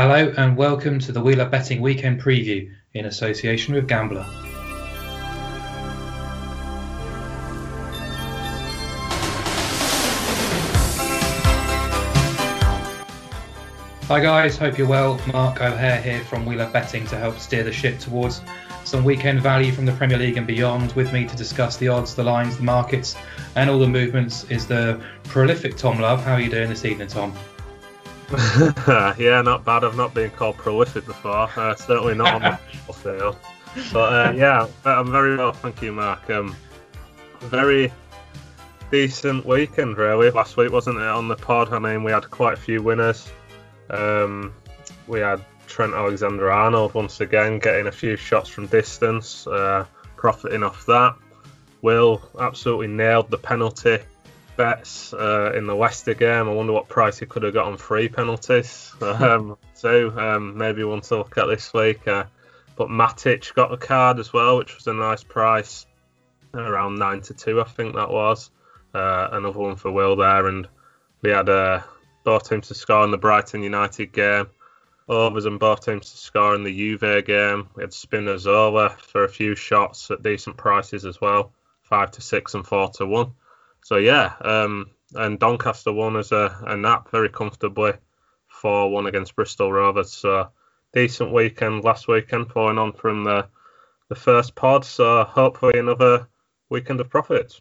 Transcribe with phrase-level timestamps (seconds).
[0.00, 4.22] Hello and welcome to the Wheeler Betting Weekend Preview in association with Gambler.
[14.06, 15.20] Hi guys, hope you're well.
[15.32, 18.40] Mark O'Hare here from Wheeler Betting to help steer the ship towards
[18.84, 20.92] some weekend value from the Premier League and beyond.
[20.92, 23.16] With me to discuss the odds, the lines, the markets,
[23.56, 26.22] and all the movements is the prolific Tom Love.
[26.22, 27.36] How are you doing this evening, Tom?
[29.18, 29.84] yeah, not bad.
[29.84, 31.48] I've not been called prolific before.
[31.56, 33.36] Uh, certainly not on the field.
[33.92, 36.28] But uh, yeah, I'm very well, thank you, Mark.
[36.28, 36.54] Um,
[37.40, 37.90] very
[38.90, 40.30] decent weekend, really.
[40.30, 41.72] Last week, wasn't it, on the pod?
[41.72, 43.30] I mean, we had quite a few winners.
[43.88, 44.52] Um,
[45.06, 49.86] we had Trent Alexander Arnold once again getting a few shots from distance, uh,
[50.16, 51.14] profiting off that.
[51.80, 53.98] Will absolutely nailed the penalty
[54.58, 56.48] bets uh, in the Leicester game.
[56.48, 58.92] I wonder what price he could have got on free penalties.
[59.00, 62.06] Um, so um, maybe one to look at this week.
[62.06, 62.24] Uh,
[62.76, 65.86] but Matic got a card as well, which was a nice price,
[66.52, 68.50] around nine to two, I think that was.
[68.92, 70.68] Uh, another one for Will there, and
[71.22, 71.80] we had uh,
[72.24, 74.46] both teams to score in the Brighton United game.
[75.08, 77.68] Overs and both teams to score in the Juve game.
[77.74, 81.52] We had Spinazzola for a few shots at decent prices as well,
[81.82, 83.32] five to six and four to one.
[83.82, 87.92] So yeah, um, and Doncaster won as a, a nap very comfortably,
[88.46, 90.12] four one against Bristol Rovers.
[90.12, 90.50] So
[90.92, 93.48] decent weekend last weekend, following on from the
[94.08, 94.84] the first pod.
[94.84, 96.28] So hopefully another
[96.68, 97.60] weekend of profits.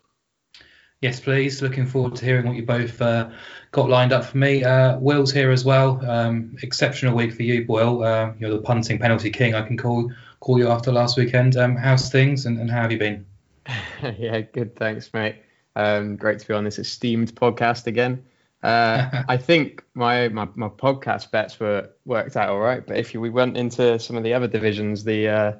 [1.01, 1.61] Yes, please.
[1.61, 3.29] Looking forward to hearing what you both uh,
[3.71, 4.63] got lined up for me.
[4.63, 6.03] Uh, Will's here as well.
[6.03, 8.03] Um, exceptional week for you, Will.
[8.03, 9.53] Uh, you're the punting penalty king.
[9.53, 11.55] I can call call you after last weekend.
[11.55, 13.25] Um, how's things and, and how have you been?
[14.17, 14.75] yeah, good.
[14.75, 15.35] Thanks, mate.
[15.77, 18.25] Um, great to be on this esteemed podcast again.
[18.63, 23.13] Uh, I think my, my, my podcast bets were worked out all right, but if
[23.13, 25.53] we went into some of the other divisions, the uh,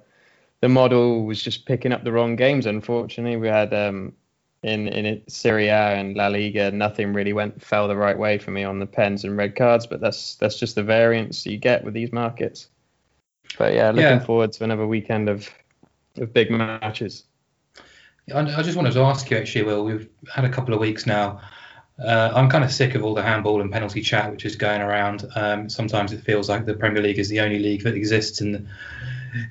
[0.62, 2.66] the model was just picking up the wrong games.
[2.66, 4.12] Unfortunately, we had um,
[4.64, 8.50] in in Serie A and La Liga, nothing really went fell the right way for
[8.50, 9.86] me on the pens and red cards.
[9.86, 12.70] But that's that's just the variance you get with these markets.
[13.60, 14.20] But yeah, looking yeah.
[14.26, 15.48] forward to another weekend of
[16.18, 17.24] of big matches.
[18.34, 19.86] I just wanted to ask you actually, Will.
[19.86, 21.42] We've had a couple of weeks now.
[21.98, 24.82] Uh, I'm kind of sick of all the handball and penalty chat which is going
[24.82, 25.26] around.
[25.36, 28.52] Um, sometimes it feels like the Premier League is the only league that exists in
[28.52, 28.66] the,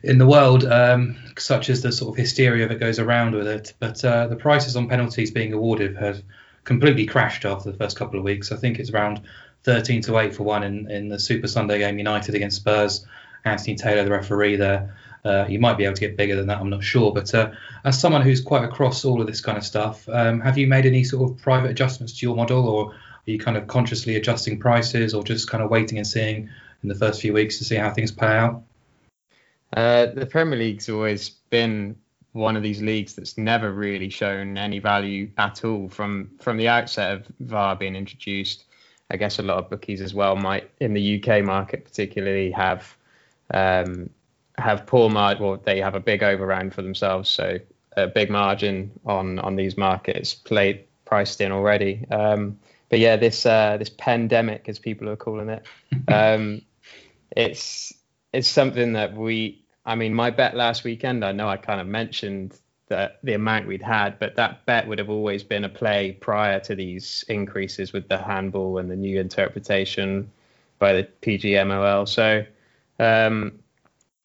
[0.03, 3.73] in the world, um, such as the sort of hysteria that goes around with it.
[3.79, 6.23] But uh, the prices on penalties being awarded have
[6.65, 8.53] completely crashed after the first couple of weeks.
[8.53, 9.23] I think it's around
[9.65, 13.07] 13 to 8 for one in, in the Super Sunday game, United against Spurs.
[13.47, 14.97] Anthony Taylor, the referee there.
[15.27, 17.13] Uh, you might be able to get bigger than that, I'm not sure.
[17.13, 17.51] But uh,
[17.85, 20.87] as someone who's quite across all of this kind of stuff, um, have you made
[20.87, 22.95] any sort of private adjustments to your model, or are
[23.25, 26.49] you kind of consciously adjusting prices, or just kind of waiting and seeing
[26.83, 28.63] in the first few weeks to see how things play out?
[29.77, 31.97] Uh, the Premier League's always been
[32.33, 36.69] one of these leagues that's never really shown any value at all from from the
[36.69, 38.65] outset of VAR being introduced.
[39.11, 42.97] I guess a lot of bookies as well might in the UK market particularly have
[43.53, 44.11] um,
[44.59, 45.45] have poor margin.
[45.45, 47.59] Well, they have a big overround for themselves, so
[47.97, 52.05] a big margin on on these markets played priced in already.
[52.11, 52.59] Um,
[52.89, 55.67] but yeah, this uh, this pandemic, as people are calling it,
[56.09, 56.63] um,
[57.37, 57.93] it's
[58.33, 59.63] it's something that we.
[59.85, 61.25] I mean, my bet last weekend.
[61.25, 62.59] I know I kind of mentioned
[62.89, 66.61] that the amount we'd had, but that bet would have always been a play prior
[66.61, 70.31] to these increases with the handball and the new interpretation
[70.79, 72.09] by the PGMOL.
[72.09, 72.45] So
[72.99, 73.59] um,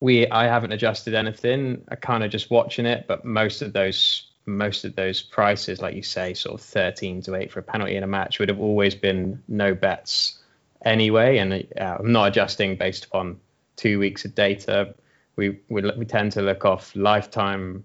[0.02, 1.86] we I haven't adjusted anything.
[1.88, 5.96] I kind of just watching it, but most of those most of those prices, like
[5.96, 8.60] you say, sort of 13 to 8 for a penalty in a match, would have
[8.60, 10.40] always been no bets
[10.84, 11.38] anyway.
[11.38, 13.40] And uh, I'm not adjusting based upon
[13.76, 14.96] two weeks of data.
[15.36, 17.84] We, we, we tend to look off lifetime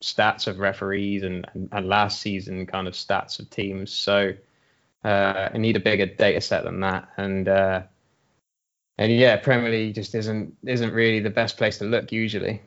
[0.00, 3.92] stats of referees and, and, and last season kind of stats of teams.
[3.92, 4.32] So
[5.04, 7.08] uh, I need a bigger data set than that.
[7.18, 7.82] And uh,
[8.98, 12.60] and yeah, Premier League just isn't isn't really the best place to look usually.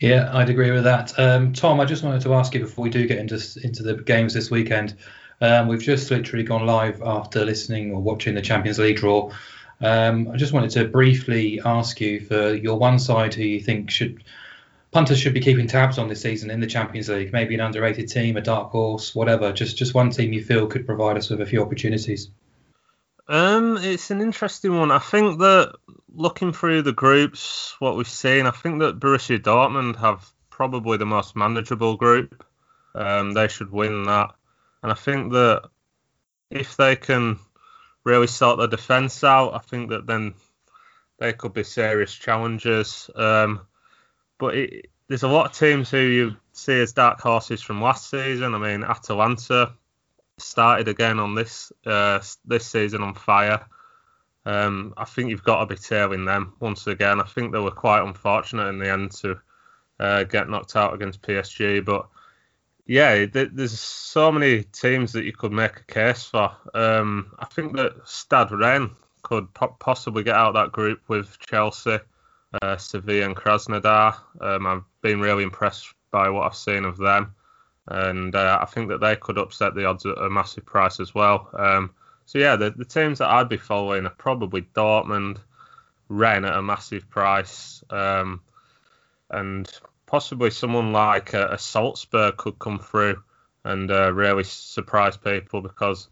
[0.00, 1.16] Yeah, I'd agree with that.
[1.18, 3.96] Um, Tom, I just wanted to ask you before we do get into into the
[3.96, 4.96] games this weekend.
[5.40, 9.32] Um, we've just literally gone live after listening or watching the Champions League draw.
[9.80, 13.90] Um, I just wanted to briefly ask you for your one side who you think
[13.90, 14.22] should
[14.92, 17.32] punters should be keeping tabs on this season in the Champions League.
[17.32, 19.52] Maybe an underrated team, a dark horse, whatever.
[19.52, 22.30] Just just one team you feel could provide us with a few opportunities.
[23.28, 24.90] Um, it's an interesting one.
[24.90, 25.74] I think that
[26.12, 31.06] looking through the groups, what we've seen, I think that Borussia Dortmund have probably the
[31.06, 32.44] most manageable group.
[32.94, 34.34] Um, they should win that,
[34.82, 35.62] and I think that
[36.50, 37.38] if they can
[38.04, 40.34] really sort the defence out, I think that then
[41.18, 43.08] they could be serious challengers.
[43.14, 43.62] Um,
[44.38, 48.10] but it, there's a lot of teams who you see as dark horses from last
[48.10, 48.54] season.
[48.54, 49.72] I mean, Atalanta
[50.38, 53.66] started again on this uh, this season on fire.
[54.44, 57.20] Um, I think you've got to be tailing them once again.
[57.20, 59.40] I think they were quite unfortunate in the end to
[60.00, 62.08] uh, get knocked out against PSG, but
[62.86, 66.50] yeah, there's so many teams that you could make a case for.
[66.74, 68.90] Um, I think that Stade Rennes
[69.22, 71.98] could po- possibly get out that group with Chelsea,
[72.60, 74.16] uh, Sevilla, and Krasnodar.
[74.40, 77.34] Um, I've been really impressed by what I've seen of them,
[77.88, 81.14] and uh, I think that they could upset the odds at a massive price as
[81.14, 81.48] well.
[81.56, 81.90] Um,
[82.26, 85.38] so yeah, the, the teams that I'd be following are probably Dortmund,
[86.08, 88.40] Rennes at a massive price, um,
[89.30, 89.70] and
[90.06, 93.22] possibly someone like a, a Salzburg could come through
[93.64, 96.08] and uh, really surprise people because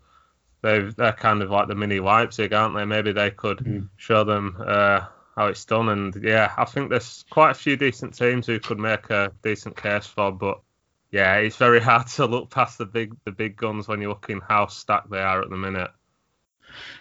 [0.63, 2.85] they they're kind of like the mini Leipzig, aren't they?
[2.85, 3.89] Maybe they could mm.
[3.97, 5.01] show them uh,
[5.37, 5.89] how it's done.
[5.89, 9.77] And yeah, I think there's quite a few decent teams who could make a decent
[9.77, 10.61] case for, but
[11.11, 14.41] yeah, it's very hard to look past the big the big guns when you're looking
[14.47, 15.91] how stacked they are at the minute.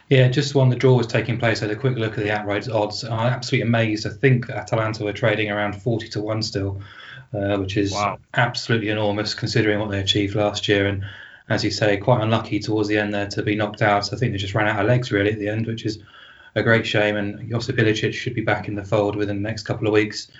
[0.09, 2.31] Yeah, just when the draw was taking place, I had a quick look at the
[2.31, 3.03] outright odds.
[3.03, 4.07] I'm absolutely amazed.
[4.07, 6.81] I think Atalanta were trading around 40 to 1 still,
[7.33, 8.17] uh, which is wow.
[8.33, 10.88] absolutely enormous considering what they achieved last year.
[10.88, 11.05] And
[11.50, 14.12] as you say, quite unlucky towards the end there to be knocked out.
[14.12, 16.00] I think they just ran out of legs really at the end, which is
[16.55, 17.15] a great shame.
[17.15, 20.31] And Josip Ilicic should be back in the fold within the next couple of weeks.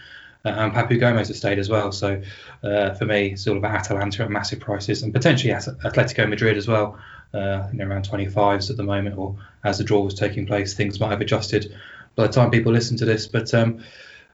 [0.46, 1.92] Uh, and Papu Gomez has stayed as well.
[1.92, 2.22] So
[2.64, 6.68] uh, for me, it's all about Atalanta at massive prices and potentially Atletico Madrid as
[6.68, 6.98] well
[7.34, 10.74] uh, you know, around 25s at the moment, or as the draw was taking place,
[10.74, 11.76] things might have adjusted
[12.16, 13.28] by the time people listen to this.
[13.28, 13.84] But um,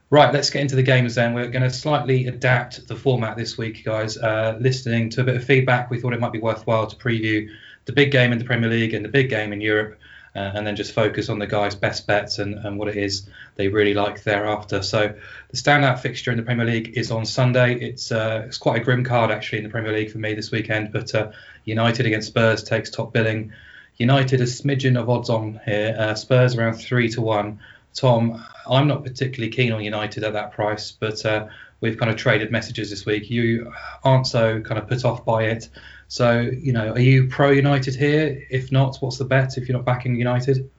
[0.09, 1.33] right, let's get into the games then.
[1.33, 4.17] We're going to slightly adapt the format this week, guys.
[4.17, 7.49] Uh, listening to a bit of feedback, we thought it might be worthwhile to preview
[7.85, 9.99] the big game in the Premier League and the big game in Europe.
[10.35, 13.29] Uh, and then just focus on the guys' best bets and, and what it is
[13.55, 14.81] they really like thereafter.
[14.81, 15.13] So
[15.49, 17.75] the standout fixture in the Premier League is on Sunday.
[17.75, 20.51] It's uh, it's quite a grim card actually in the Premier League for me this
[20.51, 21.31] weekend, but uh,
[21.63, 23.53] United against Spurs takes top billing.
[23.97, 25.95] United a smidgen of odds on here.
[25.97, 27.59] Uh, Spurs around three to one.
[27.93, 31.47] Tom, I'm not particularly keen on United at that price, but uh,
[31.79, 33.29] we've kind of traded messages this week.
[33.29, 33.71] You
[34.03, 35.69] aren't so kind of put off by it.
[36.07, 38.45] So, you know, are you pro United here?
[38.49, 40.69] If not, what's the bet if you're not backing United?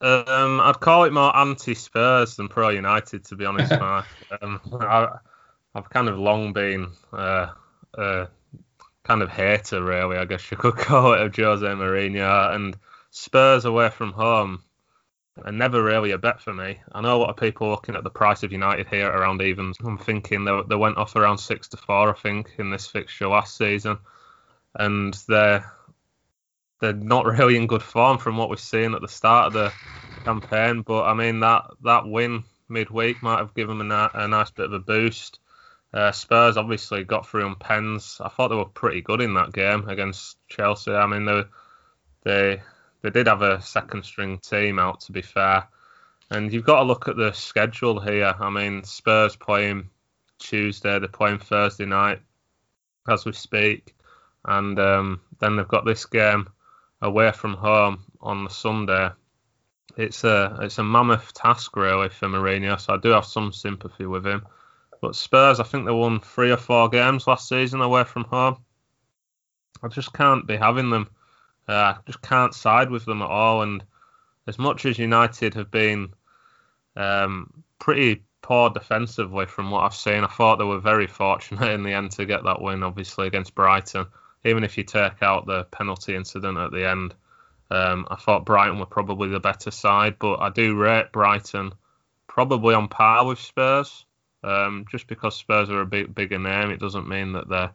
[0.00, 4.06] Um, I'd call it more anti-Spurs than pro United, to be honest, Mark.
[4.42, 5.18] Um, I,
[5.74, 7.48] have kind of long been uh,
[7.96, 8.26] uh,
[9.02, 12.54] kind of hater, really, I guess you could call it, of Jose Mourinho.
[12.54, 12.76] And
[13.10, 14.62] Spurs away from home
[15.44, 16.80] are never really a bet for me.
[16.92, 19.76] I know a lot of people looking at the price of United here around evens.
[19.84, 23.28] I'm thinking they, they went off around six to four, I think, in this fixture
[23.28, 23.98] last season,
[24.74, 25.70] and they're
[26.80, 29.72] they're not really in good form from what we've seen at the start of the
[30.24, 30.82] campaign.
[30.82, 34.66] But I mean that that win midweek might have given them a, a nice bit
[34.66, 35.38] of a boost.
[35.92, 38.20] Uh, Spurs obviously got through on pens.
[38.22, 40.92] I thought they were pretty good in that game against Chelsea.
[40.92, 41.44] I mean, they
[42.24, 42.62] they
[43.02, 45.68] they did have a second string team out to be fair,
[46.30, 48.34] and you've got to look at the schedule here.
[48.38, 49.90] I mean, Spurs playing
[50.38, 52.20] Tuesday, they're playing Thursday night
[53.08, 53.94] as we speak,
[54.44, 56.48] and um, then they've got this game
[57.02, 59.10] away from home on the Sunday.
[59.96, 64.06] It's a it's a mammoth task really for Mourinho, so I do have some sympathy
[64.06, 64.46] with him.
[65.00, 68.56] But Spurs, I think they won three or four games last season away from home.
[69.82, 71.08] I just can't be having them.
[71.68, 73.62] Uh, I just can't side with them at all.
[73.62, 73.84] And
[74.46, 76.14] as much as United have been
[76.96, 81.82] um, pretty poor defensively from what I've seen, I thought they were very fortunate in
[81.82, 84.06] the end to get that win, obviously, against Brighton.
[84.44, 87.14] Even if you take out the penalty incident at the end,
[87.70, 91.72] um, I thought Brighton were probably the better side, but I do rate Brighton
[92.26, 94.04] probably on par with Spurs.
[94.42, 97.72] Um, just because Spurs are a big, bigger name, it doesn't mean that they're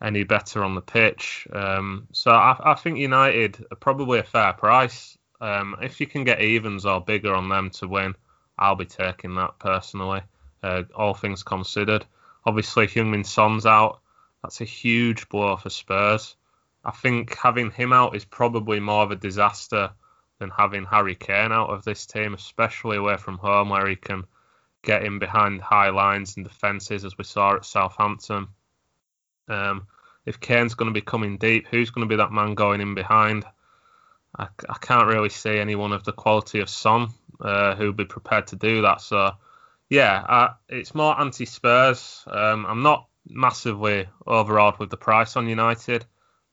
[0.00, 1.48] any better on the pitch.
[1.52, 5.16] Um, so I, I, think United are probably a fair price.
[5.40, 8.14] Um, if you can get evens or bigger on them to win,
[8.58, 10.20] I'll be taking that personally.
[10.62, 12.04] Uh, all things considered,
[12.44, 14.00] obviously Heung-min Son's out.
[14.42, 16.36] That's a huge blow for Spurs.
[16.84, 19.90] I think having him out is probably more of a disaster
[20.38, 24.24] than having Harry Kane out of this team, especially away from home where he can
[24.82, 28.46] get in behind high lines and defences as we saw at Southampton.
[29.48, 29.86] Um,
[30.26, 32.94] if Kane's going to be coming deep, who's going to be that man going in
[32.94, 33.44] behind?
[34.38, 37.08] I, I can't really see anyone of the quality of Son
[37.40, 39.00] uh, who'd be prepared to do that.
[39.00, 39.32] So,
[39.88, 42.24] yeah, uh, it's more anti-Spurs.
[42.26, 46.04] Um, I'm not massively overawed with the price on United,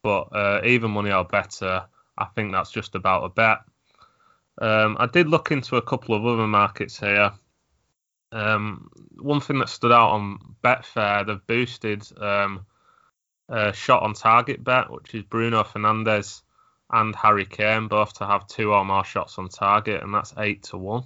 [0.01, 1.85] but uh, even money or better,
[2.17, 3.59] I think that's just about a bet.
[4.59, 7.31] Um, I did look into a couple of other markets here.
[8.31, 8.89] Um,
[9.19, 12.65] one thing that stood out on Betfair, they've boosted um,
[13.49, 16.41] a shot on target bet, which is Bruno Fernandes
[16.91, 20.63] and Harry Kane both to have two or more shots on target, and that's eight
[20.63, 21.03] to one.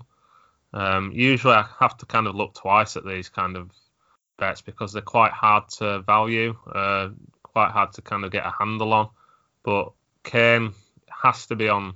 [0.74, 3.72] Um, usually, I have to kind of look twice at these kind of
[4.38, 7.10] bets because they're quite hard to value, uh,
[7.44, 9.10] quite hard to kind of get a handle on.
[9.64, 9.92] But
[10.24, 10.74] Kane
[11.10, 11.96] has to be on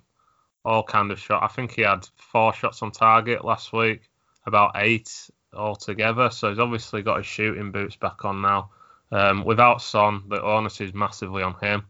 [0.63, 1.43] all kind of shot.
[1.43, 4.10] I think he had four shots on target last week,
[4.45, 6.29] about eight altogether.
[6.29, 8.71] So he's obviously got his shooting boots back on now.
[9.12, 11.83] Um, without Son, the onus is massively on him.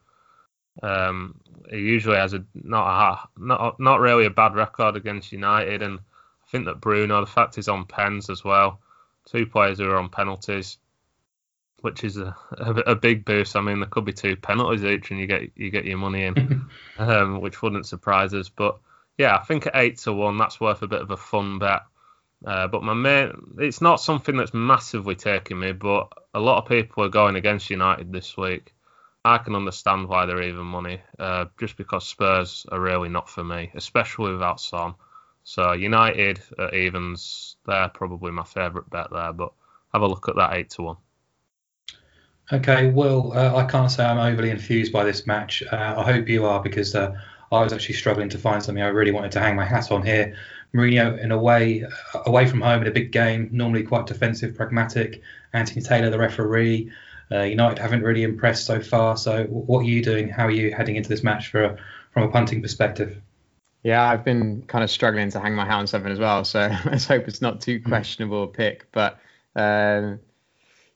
[0.81, 1.35] Um,
[1.69, 5.99] he usually has a not a not not really a bad record against United, and
[5.99, 8.79] I think that Bruno, the fact he's on pens as well,
[9.31, 10.77] two players who are on penalties,
[11.81, 13.55] which is a, a, a, big boost.
[13.55, 16.25] I mean, there could be two penalties each, and you get you get your money
[16.25, 18.49] in, um, which wouldn't surprise us.
[18.49, 18.77] But
[19.17, 21.83] yeah, I think at eight to one, that's worth a bit of a fun bet.
[22.45, 26.69] Uh, but my main, it's not something that's massively taking me, but a lot of
[26.69, 28.73] people are going against United this week.
[29.23, 33.43] I can understand why they're even money, uh, just because Spurs are really not for
[33.43, 34.95] me, especially without Son.
[35.43, 39.33] So United at evens, they're probably my favourite bet there.
[39.33, 39.51] But
[39.93, 40.97] have a look at that eight to one.
[42.51, 45.63] Okay, well, uh, I can't say I'm overly enthused by this match.
[45.71, 47.17] Uh, I hope you are because uh,
[47.51, 50.05] I was actually struggling to find something I really wanted to hang my hat on
[50.05, 50.35] here.
[50.73, 54.55] Mourinho, in a way, uh, away from home in a big game, normally quite defensive,
[54.55, 55.21] pragmatic.
[55.53, 56.91] Anthony Taylor, the referee.
[57.31, 59.15] Uh, United haven't really impressed so far.
[59.15, 60.27] So, what are you doing?
[60.27, 61.77] How are you heading into this match for a,
[62.11, 63.21] from a punting perspective?
[63.83, 66.45] Yeah, I've been kind of struggling to hang my hat on something as well.
[66.45, 67.89] So let's hope it's not too hmm.
[67.89, 68.91] questionable a pick.
[68.91, 69.19] But
[69.55, 70.19] um,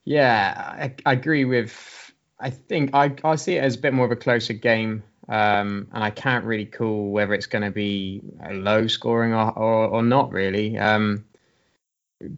[0.04, 2.14] yeah, I, I, agree with.
[2.40, 5.04] I think I, I see it as a bit more of a closer game.
[5.28, 9.52] Um, and I can't really call whether it's going to be a low scoring or,
[9.58, 10.78] or, or not really.
[10.78, 11.26] Um,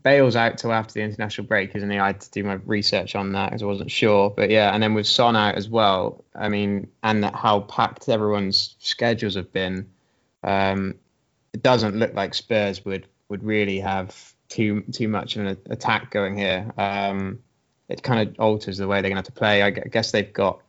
[0.04, 2.00] Bale's out till after the international break, isn't he?
[2.00, 4.30] I had to do my research on that because I wasn't sure.
[4.30, 8.76] But yeah, and then with Son out as well, I mean, and how packed everyone's
[8.80, 9.90] schedules have been,
[10.44, 10.96] um,
[11.54, 16.12] it doesn't look like Spurs would would really have too too much of an attack
[16.12, 16.72] going here.
[16.78, 17.40] Um,
[17.90, 19.64] it kind of alters the way they're going to have to play.
[19.64, 20.62] I guess they've got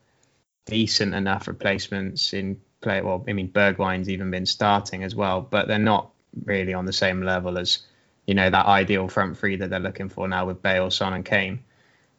[0.67, 3.01] decent enough replacements in play.
[3.01, 6.11] Well, I mean, Bergwijn's even been starting as well, but they're not
[6.45, 7.79] really on the same level as
[8.27, 11.25] you know that ideal front three that they're looking for now with Bale, Son, and
[11.25, 11.65] Kane.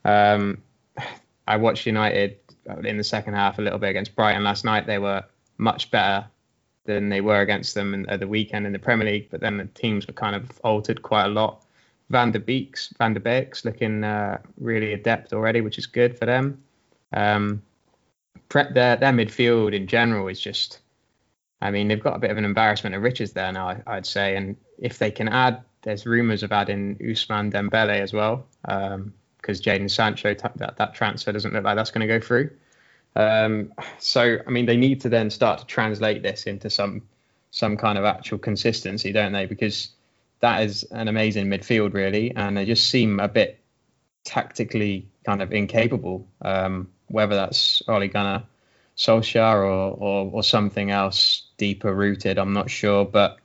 [0.03, 0.63] Um,
[1.47, 2.37] I watched United
[2.83, 4.85] in the second half a little bit against Brighton last night.
[4.85, 5.23] They were
[5.57, 6.27] much better
[6.86, 9.57] than they were against them in, at the weekend in the Premier League, but then
[9.57, 11.63] the teams were kind of altered quite a lot.
[12.09, 16.25] Van de Beek's, Van de Beek's looking uh, really adept already, which is good for
[16.25, 16.63] them.
[17.13, 17.62] Um,
[18.50, 20.79] their their midfield in general is just,
[21.62, 24.05] I mean, they've got a bit of an embarrassment of riches there now, I, would
[24.07, 24.36] say.
[24.36, 29.13] And if they can add, there's rumours of adding Ousmane Dembele as well, because um,
[29.48, 32.50] Jadon Sancho that that transfer doesn't look like that's going to go through.
[33.19, 37.01] Um, so I mean, they need to then start to translate this into some
[37.51, 39.45] some kind of actual consistency, don't they?
[39.45, 39.89] Because
[40.39, 43.59] that is an amazing midfield, really, and they just seem a bit
[44.23, 46.27] tactically kind of incapable.
[46.41, 48.43] Um, whether that's Ole Gunnar
[48.95, 53.03] Solskjaer or, or, or something else deeper rooted, I'm not sure.
[53.03, 53.39] But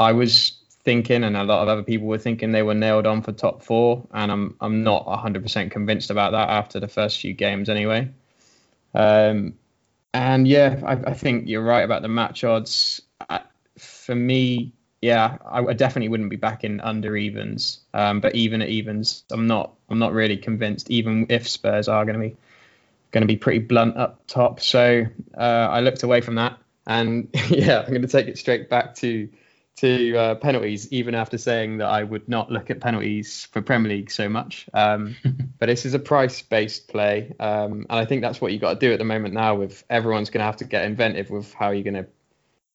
[0.00, 3.22] I was thinking, and a lot of other people were thinking they were nailed on
[3.22, 7.32] for top four, and I'm I'm not 100% convinced about that after the first few
[7.32, 8.10] games anyway.
[8.94, 9.54] Um,
[10.12, 13.02] and yeah, I, I, think you're right about the match odds.
[13.76, 14.72] for me,
[15.02, 17.80] yeah, I, I, definitely wouldn't be back in under evens.
[17.92, 20.90] Um, but even at evens, I'm not I'm not really convinced.
[20.90, 22.36] Even if Spurs are going to be
[23.10, 24.60] going to be pretty blunt up top.
[24.60, 25.04] So
[25.36, 28.94] uh, I looked away from that, and yeah, I'm going to take it straight back
[28.96, 29.28] to
[29.76, 33.90] to uh, penalties, even after saying that I would not look at penalties for Premier
[33.90, 34.68] League so much.
[34.72, 35.16] Um,
[35.58, 38.86] but this is a price-based play, um, and I think that's what you've got to
[38.86, 39.56] do at the moment now.
[39.56, 42.06] With everyone's going to have to get inventive with how you're going to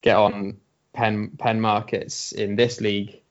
[0.01, 0.57] get on
[0.93, 3.21] pen pen markets in this league.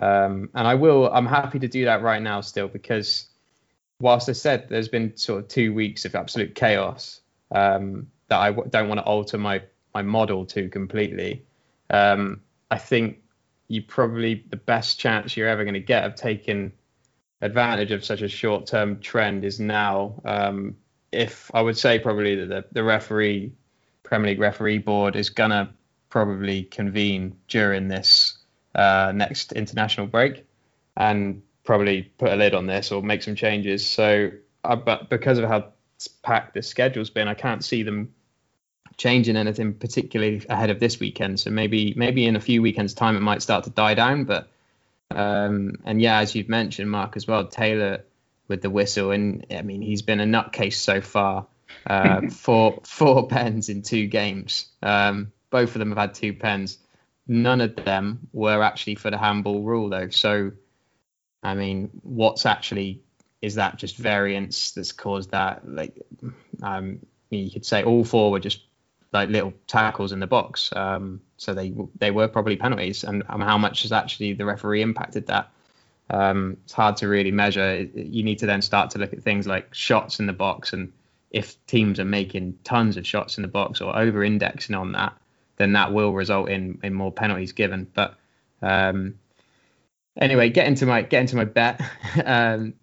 [0.00, 1.10] Um, and I will.
[1.12, 3.26] I'm happy to do that right now still because
[4.00, 7.20] whilst I said there's been sort of two weeks of absolute chaos
[7.50, 9.62] um, that I w- don't want to alter my
[9.94, 11.44] my model to completely.
[11.90, 13.18] Um, I think
[13.68, 16.72] you probably the best chance you're ever going to get of taking
[17.40, 20.20] advantage of such a short-term trend is now.
[20.24, 20.76] Um,
[21.12, 23.52] if I would say probably that the, the referee
[24.02, 25.70] Premier League referee board is gonna
[26.08, 28.38] probably convene during this
[28.74, 30.46] uh, next international break,
[30.96, 33.86] and probably put a lid on this or make some changes.
[33.86, 34.30] So,
[34.64, 35.72] uh, but because of how
[36.22, 38.14] packed the schedule's been, I can't see them
[38.98, 41.40] changing anything particularly ahead of this weekend.
[41.40, 44.24] So maybe maybe in a few weekends' time it might start to die down.
[44.24, 44.50] But
[45.10, 48.04] um, and yeah, as you've mentioned, Mark as well, Taylor
[48.48, 51.46] with the whistle, and I mean he's been a nutcase so far.
[51.86, 54.66] Uh, four four pens in two games.
[54.82, 56.78] Um, both of them have had two pens.
[57.26, 60.08] None of them were actually for the handball rule though.
[60.10, 60.52] So
[61.42, 63.02] I mean, what's actually
[63.40, 65.68] is that just variance that's caused that?
[65.68, 65.94] Like,
[66.60, 66.98] um,
[67.30, 68.60] you could say all four were just
[69.12, 70.70] like little tackles in the box.
[70.74, 75.26] Um, so they they were probably penalties, and how much has actually the referee impacted
[75.28, 75.50] that?
[76.10, 77.88] Um, it's hard to really measure.
[77.94, 80.92] You need to then start to look at things like shots in the box, and
[81.30, 85.14] if teams are making tons of shots in the box or over-indexing on that,
[85.56, 87.86] then that will result in in more penalties given.
[87.92, 88.16] But
[88.62, 89.18] um,
[90.18, 91.80] anyway, get into my get into my bet.
[92.24, 92.74] um,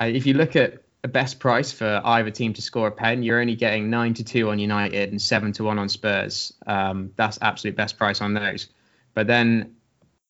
[0.00, 3.22] uh, if you look at a best price for either team to score a pen,
[3.22, 6.52] you're only getting nine to two on United and seven to one on Spurs.
[6.66, 8.68] Um, that's absolute best price on those.
[9.14, 9.76] But then,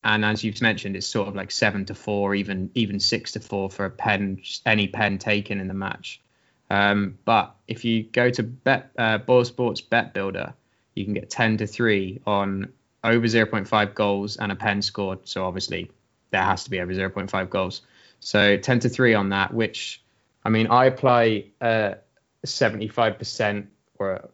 [0.02, 3.40] and as you've mentioned, it's sort of like seven to four, even even six to
[3.40, 6.20] four for a pen, any pen taken in the match.
[6.70, 10.54] Um, but if you go to bet uh, Boyle Sports Bet Builder,
[10.94, 12.72] you can get ten to three on
[13.04, 15.20] over 0.5 goals and a pen scored.
[15.28, 15.90] So obviously
[16.30, 17.82] there has to be over 0.5 goals.
[18.20, 20.01] So 10 to 3 on that, which,
[20.44, 21.94] I mean, I apply uh,
[22.44, 23.66] 75%
[23.98, 24.28] or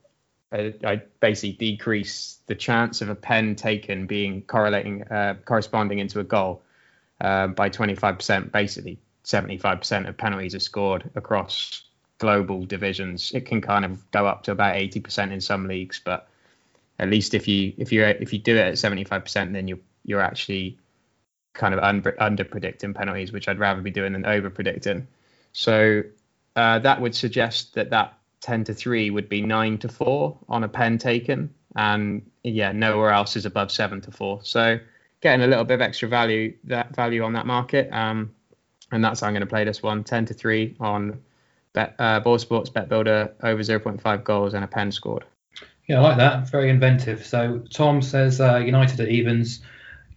[0.50, 6.20] uh, I basically decrease the chance of a pen taken being correlating, uh, corresponding into
[6.20, 6.62] a goal
[7.20, 8.50] uh, by 25%.
[8.50, 11.82] Basically, 75% of penalties are scored across
[12.18, 13.32] global divisions.
[13.32, 16.28] It can kind of go up to about 80% in some leagues, but
[16.98, 20.20] at least if you if you if you do it at 75%, then you're you're
[20.20, 20.78] actually
[21.52, 25.06] kind of un- under predicting penalties, which I'd rather be doing than over predicting.
[25.52, 26.02] So
[26.56, 30.64] uh, that would suggest that that 10 to 3 would be 9 to 4 on
[30.64, 31.52] a pen taken.
[31.76, 34.40] And yeah, nowhere else is above 7 to 4.
[34.42, 34.78] So
[35.20, 37.88] getting a little bit of extra value that value on that market.
[37.92, 38.32] Um,
[38.90, 41.20] and that's how I'm going to play this one 10 to 3 on
[41.72, 45.24] bet, uh, Boyle Sports Bet Builder over 0.5 goals and a pen scored.
[45.86, 46.50] Yeah, I like that.
[46.50, 47.24] Very inventive.
[47.24, 49.60] So Tom says uh, United at evens.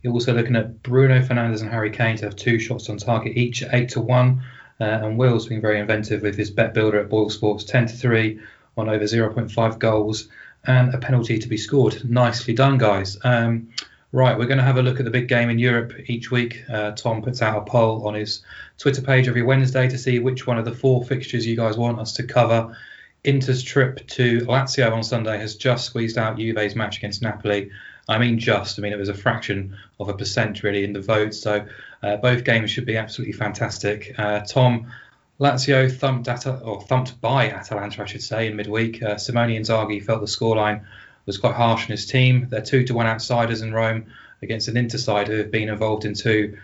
[0.01, 3.38] You're also looking at Bruno Fernandes and Harry Kane to have two shots on target
[3.38, 4.43] each eight to one.
[4.82, 7.94] Uh, and Will's been very inventive with his bet builder at Boyle Sports, 10 to
[7.94, 8.39] 3
[8.78, 10.28] on over 0.5 goals
[10.65, 12.10] and a penalty to be scored.
[12.10, 13.15] Nicely done, guys.
[13.24, 13.70] Um,
[14.12, 16.63] right, we're going to have a look at the big game in Europe each week.
[16.67, 18.44] Uh, Tom puts out a poll on his
[18.80, 22.00] Twitter page every Wednesday to see which one of the four fixtures you guys want
[22.00, 22.76] us to cover.
[23.24, 27.70] Inter's trip to Lazio on Sunday has just squeezed out Juve's match against Napoli
[28.08, 28.78] I mean, just.
[28.78, 31.34] I mean, it was a fraction of a percent really in the vote.
[31.34, 31.65] So
[32.03, 34.13] uh, both games should be absolutely fantastic.
[34.17, 34.91] Uh, Tom,
[35.39, 39.01] Lazio thumped at or thumped by Atalanta, I should say, in midweek.
[39.01, 40.83] Uh, Simone Inzaghi felt the scoreline
[41.25, 42.47] was quite harsh on his team.
[42.49, 44.05] They're two to one outsiders in Rome
[44.41, 46.57] against an Inter side who have been involved in two.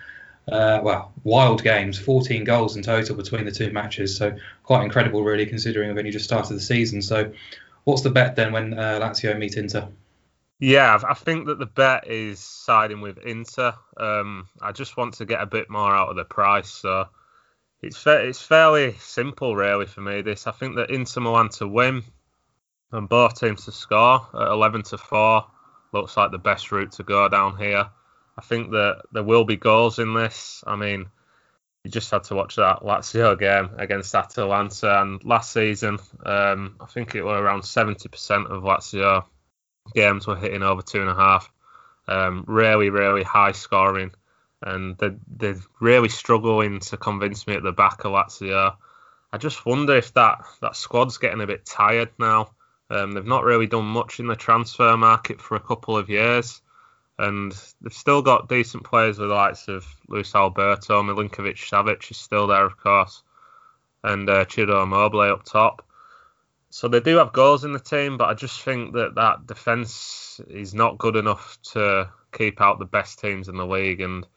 [0.47, 4.15] Uh, well, wild games, 14 goals in total between the two matches.
[4.15, 7.02] So quite incredible, really, considering we've only just started the season.
[7.02, 7.34] So,
[7.84, 9.89] what's the bet then when uh, Lazio meet Inter?
[10.60, 13.76] Yeah, I think that the bet is siding with Inter.
[13.96, 17.06] Um, I just want to get a bit more out of the price, so
[17.82, 20.22] it's fa- it's fairly simple really for me.
[20.22, 22.04] This I think that Inter Milan to win
[22.91, 25.46] and both teams to score at 11 to four
[25.93, 27.89] looks like the best route to go down here.
[28.38, 30.63] I think that there will be goals in this.
[30.65, 31.06] I mean,
[31.84, 36.86] you just had to watch that Lazio game against Atalanta, and last season, um, I
[36.86, 39.26] think it were around 70% of Lazio
[39.93, 41.52] games were hitting over two and a half.
[42.08, 44.12] Um, really, really high scoring,
[44.62, 48.76] and they're, they're really struggling to convince me at the back of Lazio.
[49.32, 52.52] I just wonder if that, that squad's getting a bit tired now.
[52.89, 56.62] Um, they've not really done much in the transfer market for a couple of years,
[57.19, 62.17] and they've still got decent players with the likes of Luis Alberto, Milinkovic Savic is
[62.17, 63.23] still there, of course,
[64.04, 65.84] and uh, Ciro Immobile up top.
[66.78, 70.40] So they do have goals in the team, but I just think that that defence
[70.48, 74.00] is not good enough to keep out the best teams in the league.
[74.00, 74.28] And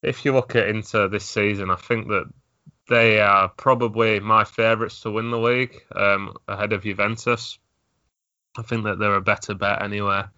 [0.00, 2.30] if you look at Inter this season, I think that
[2.88, 7.58] they are probably my favourites to win the league um, ahead of Juventus.
[8.56, 10.30] I think that they're a better bet anywhere.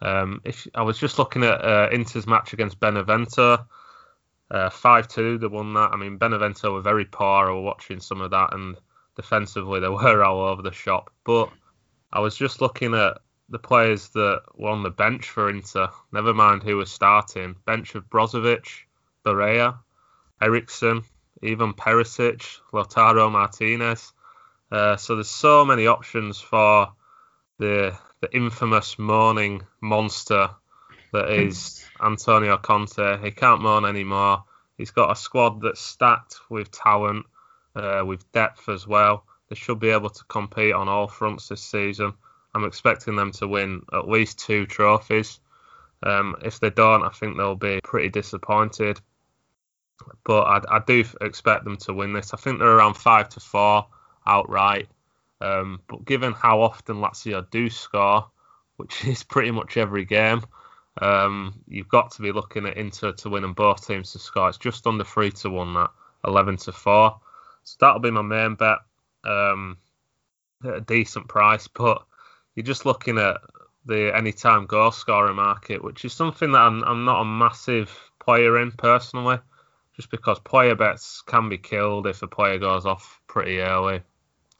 [0.00, 3.66] Um, if I was just looking at uh, Inter's match against Benevento,
[4.48, 5.90] uh, five uh, two, they won that.
[5.90, 7.50] I mean, Benevento were very poor.
[7.50, 8.76] I was watching some of that, and
[9.16, 11.10] defensively they were all over the shop.
[11.24, 11.50] But
[12.12, 15.88] I was just looking at the players that were on the bench for Inter.
[16.12, 17.56] Never mind who was starting.
[17.66, 18.66] Bench of Brozovic,
[19.24, 19.78] Barella,
[20.40, 21.02] Eriksen,
[21.42, 24.12] even Perisic, Lautaro Martinez.
[24.70, 26.92] Uh, so there's so many options for
[27.58, 30.48] the the infamous mourning monster
[31.12, 33.18] that is Antonio Conte.
[33.22, 34.44] He can't mourn anymore.
[34.76, 37.26] He's got a squad that's stacked with talent,
[37.74, 39.24] uh, with depth as well.
[39.48, 42.14] They should be able to compete on all fronts this season.
[42.54, 45.40] I'm expecting them to win at least two trophies.
[46.02, 49.00] Um, if they don't, I think they'll be pretty disappointed.
[50.24, 52.34] But I, I, do expect them to win this.
[52.34, 53.86] I think they're around five to four
[54.26, 54.88] outright.
[55.40, 58.26] Um, but given how often Lazio do score,
[58.76, 60.42] which is pretty much every game,
[61.00, 64.48] um, you've got to be looking at Inter to win and both teams to score.
[64.48, 65.90] It's just under three to one that,
[66.26, 67.18] eleven to four.
[67.64, 68.78] So that'll be my main bet.
[69.24, 69.78] Um,
[70.64, 72.04] at a decent price, but
[72.54, 73.38] you're just looking at
[73.86, 78.58] the anytime goal scorer market, which is something that I'm, I'm not a massive player
[78.60, 79.38] in personally,
[79.96, 84.02] just because player bets can be killed if a player goes off pretty early.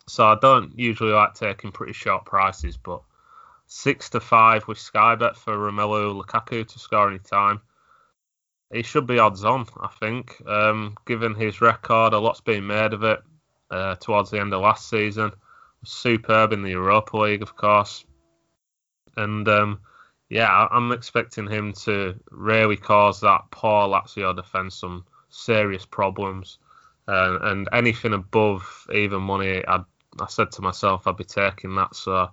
[0.07, 3.01] So I don't usually like taking pretty short prices, but
[3.67, 7.63] six to five with Sky Bet for Romelu Lukaku to score any time.
[8.73, 10.43] He should be odds on, I think.
[10.47, 13.21] Um, given his record, a lot's been made of it
[13.71, 15.33] uh, towards the end of last season.
[15.85, 18.05] Superb in the Europa League, of course.
[19.17, 19.81] And um,
[20.29, 26.59] yeah, I'm expecting him to really cause that poor Lazio defence some serious problems.
[27.07, 29.85] Uh, and anything above even money, I'd,
[30.21, 31.95] I said to myself I'd be taking that.
[31.95, 32.31] So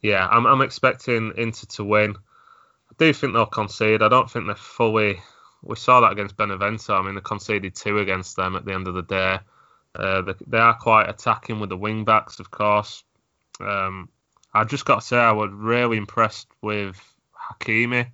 [0.00, 2.16] yeah, I'm, I'm expecting Inter to win.
[2.16, 4.02] I do think they'll concede.
[4.02, 5.20] I don't think they're fully.
[5.66, 6.94] We saw that against Benevento.
[6.94, 9.38] I mean, they conceded two against them at the end of the day.
[9.94, 13.02] Uh, they, they, are quite attacking with the wing backs, of course.
[13.60, 14.08] Um,
[14.54, 17.00] I just got to say, I was really impressed with
[17.34, 18.06] Hakimi,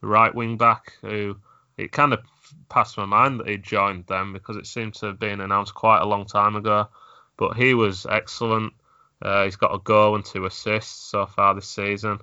[0.00, 1.36] the right wing back, who
[1.76, 2.20] it kind of
[2.68, 6.00] passed my mind that he joined them because it seemed to have been announced quite
[6.00, 6.88] a long time ago.
[7.36, 8.72] But he was excellent.
[9.20, 12.18] Uh, he's got a goal and two assists so far this season,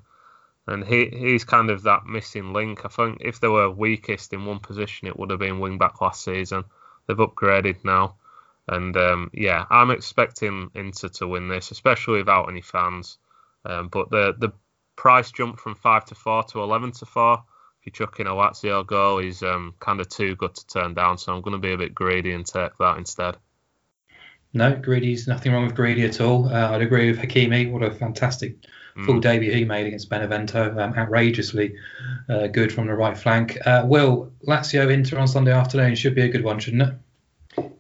[0.72, 2.86] and he he's kind of that missing link.
[2.86, 6.02] I think if they were weakest in one position, it would have been wing back
[6.02, 6.64] last season.
[7.06, 8.16] They've upgraded now,
[8.68, 13.18] and um, yeah, I'm expecting Inter to win this, especially without any fans.
[13.66, 14.54] Um, but the the
[14.96, 17.44] price jump from five to four to eleven to four.
[17.82, 20.94] If you chuck in a Lazio goal, is um, kind of too good to turn
[20.94, 21.18] down.
[21.18, 23.38] So I'm going to be a bit greedy and take that instead.
[24.54, 26.48] No, Greedy's nothing wrong with Greedy at all.
[26.48, 27.72] Uh, I'd agree with Hakimi.
[27.72, 28.56] What a fantastic
[29.06, 29.22] full mm.
[29.22, 30.78] debut he made against Benevento.
[30.78, 31.76] Um, outrageously
[32.28, 33.58] uh, good from the right flank.
[33.66, 36.94] Uh, Will, Lazio Inter on Sunday afternoon should be a good one, shouldn't it?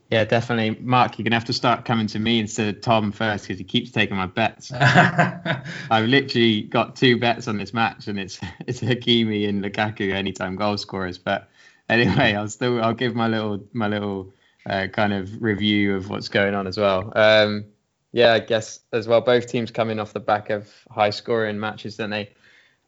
[0.09, 0.81] Yeah, definitely.
[0.83, 3.57] Mark, you're going to have to start coming to me instead of Tom first because
[3.57, 4.69] he keeps taking my bets.
[4.73, 10.57] I've literally got two bets on this match, and it's it's Hakimi and Lukaku anytime
[10.57, 11.17] goal scorers.
[11.17, 11.49] But
[11.87, 14.33] anyway, I'll still I'll give my little my little
[14.65, 17.11] uh, kind of review of what's going on as well.
[17.15, 17.65] Um,
[18.11, 19.21] yeah, I guess as well.
[19.21, 22.33] Both teams coming off the back of high scoring matches, don't they?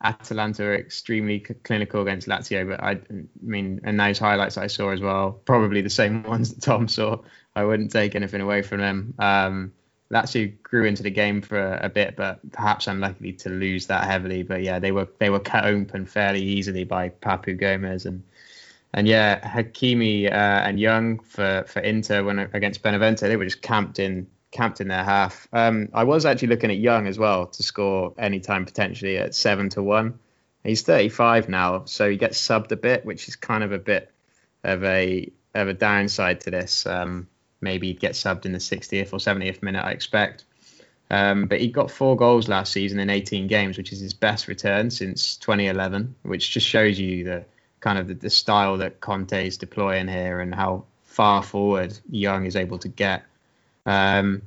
[0.03, 2.99] Atalanta are extremely clinical against Lazio, but I, I
[3.41, 7.19] mean, and those highlights I saw as well, probably the same ones that Tom saw.
[7.55, 9.13] I wouldn't take anything away from them.
[9.17, 9.73] Um,
[10.11, 14.03] Lazio grew into the game for a, a, bit, but perhaps unlucky to lose that
[14.03, 14.43] heavily.
[14.43, 18.23] But yeah, they were they were cut open fairly easily by Papu Gomez and
[18.93, 23.61] and yeah, Hakimi uh, and Young for, for Inter when against Benevento, they were just
[23.61, 25.47] camped in camped in their half.
[25.51, 29.69] Um, I was actually looking at Young as well to score anytime potentially at seven
[29.69, 30.19] to one.
[30.63, 34.11] He's 35 now, so he gets subbed a bit, which is kind of a bit
[34.63, 36.85] of a of a downside to this.
[36.85, 37.27] Um,
[37.61, 40.45] maybe he'd get subbed in the 60th or 70th minute, I expect.
[41.09, 44.47] Um, but he got four goals last season in 18 games, which is his best
[44.47, 47.45] return since 2011, which just shows you the
[47.83, 52.45] kind of the, the style that Conte is deploying here and how far forward Young
[52.45, 53.23] is able to get.
[53.85, 54.43] Um,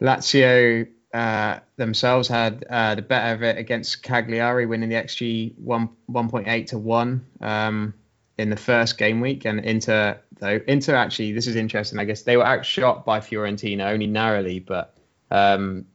[0.00, 5.88] Lazio uh, themselves had uh, the better of it against Cagliari, winning the XG 1,
[6.10, 7.94] 1.8 to 1 um,
[8.38, 9.44] in the first game week.
[9.44, 11.98] And Inter, though, Inter actually, this is interesting.
[11.98, 14.94] I guess they were outshot by Fiorentina only narrowly, but
[15.32, 15.86] um,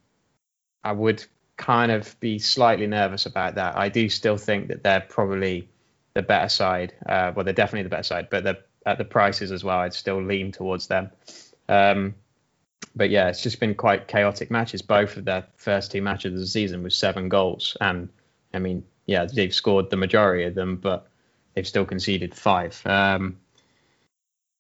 [0.84, 1.24] I would
[1.56, 3.78] kind of be slightly nervous about that.
[3.78, 5.70] I do still think that they're probably
[6.14, 6.94] the better side.
[7.06, 10.22] Uh, well, they're definitely the better side, but at the prices as well, I'd still
[10.22, 11.10] lean towards them.
[11.68, 12.16] Um,
[12.96, 14.82] but yeah, it's just been quite chaotic matches.
[14.82, 18.10] Both of their first two matches of the season with seven goals, and
[18.54, 21.08] I mean, yeah, they've scored the majority of them, but
[21.54, 22.80] they've still conceded five.
[22.86, 23.38] Um,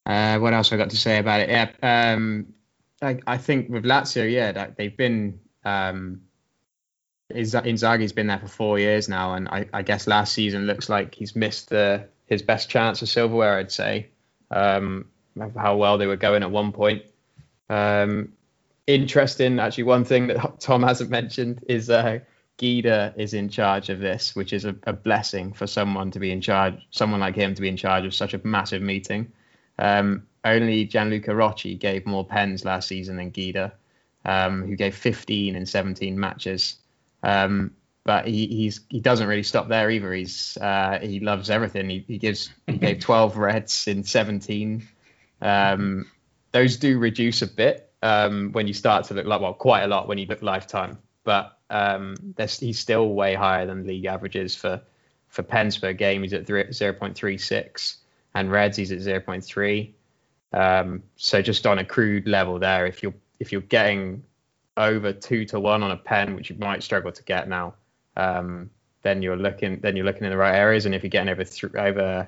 [0.05, 1.49] uh, what else I got to say about it?
[1.49, 2.53] Yeah, um,
[3.01, 6.21] I, I, think with Lazio, yeah, they've been um,
[7.31, 11.15] Inzaghi's been there for four years now, and I, I, guess last season looks like
[11.15, 13.57] he's missed the, his best chance of silverware.
[13.57, 14.09] I'd say
[14.51, 15.05] um,
[15.57, 17.03] how well they were going at one point.
[17.69, 18.33] Um,
[18.87, 22.19] interesting, actually, one thing that Tom hasn't mentioned is uh,
[22.57, 26.31] Guida is in charge of this, which is a, a, blessing for someone to be
[26.31, 29.31] in charge, someone like him to be in charge of such a massive meeting.
[29.79, 33.73] Um, only Gianluca Rocchi gave more pens last season than Guida,
[34.25, 36.75] um, who gave 15 in 17 matches.
[37.23, 37.71] Um,
[38.03, 40.13] but he he's he doesn't really stop there either.
[40.13, 41.89] He's uh, he loves everything.
[41.89, 44.87] He, he gives he gave 12 reds in 17.
[45.41, 46.05] Um,
[46.51, 49.87] those do reduce a bit um, when you start to look like well quite a
[49.87, 54.81] lot when you look lifetime, but um, he's still way higher than league averages for
[55.29, 56.21] for pens per game.
[56.21, 57.95] He's at 0.36
[58.35, 59.93] and reds he's at 0.3.
[60.53, 64.23] Um, so just on a crude level there, if you're if you're getting
[64.77, 67.75] over two to one on a pen, which you might struggle to get now,
[68.17, 68.69] um,
[69.01, 70.85] then you're looking then you're looking in the right areas.
[70.85, 72.27] And if you're getting over th- over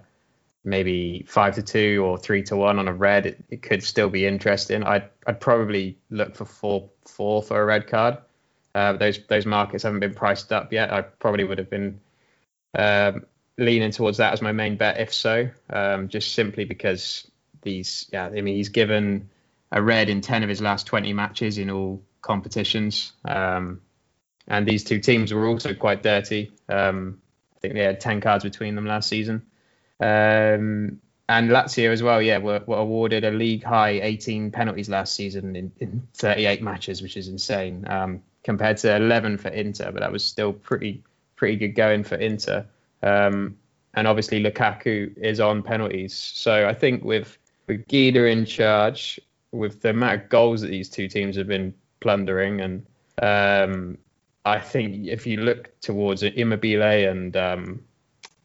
[0.63, 4.10] maybe five to two or three to one on a red, it, it, could still
[4.10, 4.84] be interesting.
[4.84, 8.17] I'd I'd probably look for four four for a red card.
[8.73, 10.91] Uh, those those markets haven't been priced up yet.
[10.91, 11.99] I probably would have been
[12.77, 13.25] um,
[13.58, 17.29] leaning towards that as my main bet if so, um, just simply because
[17.62, 19.29] these yeah I mean he's given
[19.71, 23.13] a red in ten of his last twenty matches in all competitions.
[23.23, 23.81] Um,
[24.47, 26.51] and these two teams were also quite dirty.
[26.67, 27.21] Um,
[27.55, 29.43] I think they had 10 cards between them last season.
[29.99, 35.15] Um, and Lazio as well, yeah, were, were, awarded a league high 18 penalties last
[35.15, 40.01] season in, in 38 matches, which is insane, um, compared to 11 for Inter, but
[40.01, 41.03] that was still pretty
[41.35, 42.65] pretty good going for Inter.
[43.01, 43.57] Um,
[43.93, 47.35] and obviously Lukaku is on penalties, so I think with
[47.65, 49.19] with Guida in charge,
[49.51, 52.86] with the amount of goals that these two teams have been plundering, and
[53.21, 53.97] um,
[54.45, 57.84] I think if you look towards Immobile and um,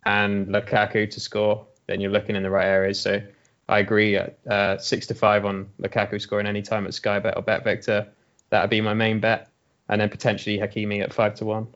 [0.05, 3.01] and Lukaku to score, then you're looking in the right areas.
[3.01, 3.21] So
[3.69, 4.17] I agree.
[4.17, 8.09] At, uh, six to five on Lukaku scoring any time at Sky Bet or BetVictor,
[8.51, 9.49] that would be my main bet,
[9.89, 11.69] and then potentially Hakimi at five to one.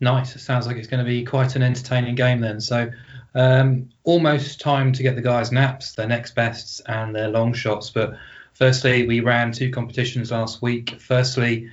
[0.00, 0.36] Nice.
[0.36, 2.60] It sounds like it's going to be quite an entertaining game then.
[2.60, 2.90] So
[3.34, 7.90] um, almost time to get the guys' naps, their next bests, and their long shots.
[7.90, 8.14] But
[8.58, 11.00] firstly, we ran two competitions last week.
[11.00, 11.70] Firstly.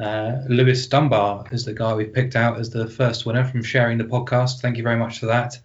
[0.00, 3.98] Uh, Lewis Dunbar is the guy we've picked out as the first winner from sharing
[3.98, 4.60] the podcast.
[4.60, 5.58] Thank you very much for that.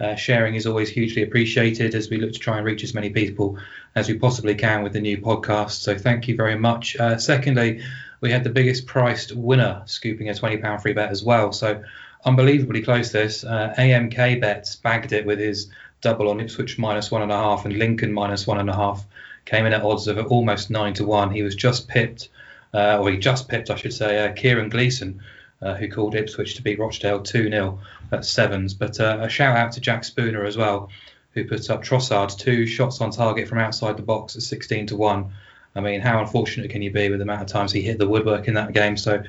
[0.00, 3.10] Uh, sharing is always hugely appreciated as we look to try and reach as many
[3.10, 3.58] people
[3.94, 5.72] as we possibly can with the new podcast.
[5.72, 6.96] So thank you very much.
[6.96, 7.82] Uh, secondly,
[8.20, 11.52] we had the biggest priced winner scooping a £20 free bet as well.
[11.52, 11.82] So
[12.24, 13.44] unbelievably close this.
[13.44, 17.66] Uh, AMK bets bagged it with his double on Ipswich minus one and a half
[17.66, 19.04] and Lincoln minus one and a half.
[19.44, 21.30] Came in at odds of almost nine to one.
[21.30, 22.28] He was just pipped
[22.72, 25.20] uh, or he just pipped, I should say, uh, Kieran Gleeson,
[25.62, 27.78] uh, who called Ipswich to beat Rochdale 2 0
[28.12, 28.74] at sevens.
[28.74, 30.90] But uh, a shout out to Jack Spooner as well,
[31.32, 34.96] who put up Trossard two shots on target from outside the box at 16 to
[34.96, 35.32] 1.
[35.76, 38.08] I mean, how unfortunate can you be with the amount of times he hit the
[38.08, 38.96] woodwork in that game?
[38.96, 39.22] So,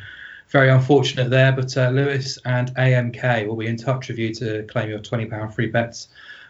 [0.49, 1.51] very unfortunate there.
[1.51, 5.53] But uh, Lewis and AMK will be in touch with you to claim your £20
[5.53, 6.07] free bets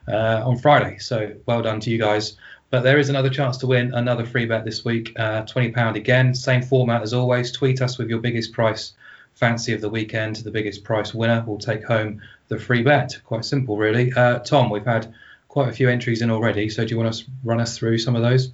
[0.08, 0.98] uh, on Friday.
[1.00, 2.38] So, well done to you guys.
[2.72, 5.12] But there is another chance to win another free bet this week.
[5.20, 6.34] Uh, £20 again.
[6.34, 7.52] Same format as always.
[7.52, 8.94] Tweet us with your biggest price
[9.34, 10.38] fancy of the weekend.
[10.38, 13.20] The biggest price winner will take home the free bet.
[13.26, 14.14] Quite simple, really.
[14.14, 15.14] Uh, Tom, we've had
[15.50, 16.70] quite a few entries in already.
[16.70, 18.54] So do you want to run us through some of those?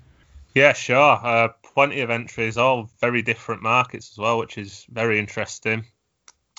[0.55, 1.19] Yeah, sure.
[1.23, 5.85] Uh, plenty of entries, all very different markets as well, which is very interesting.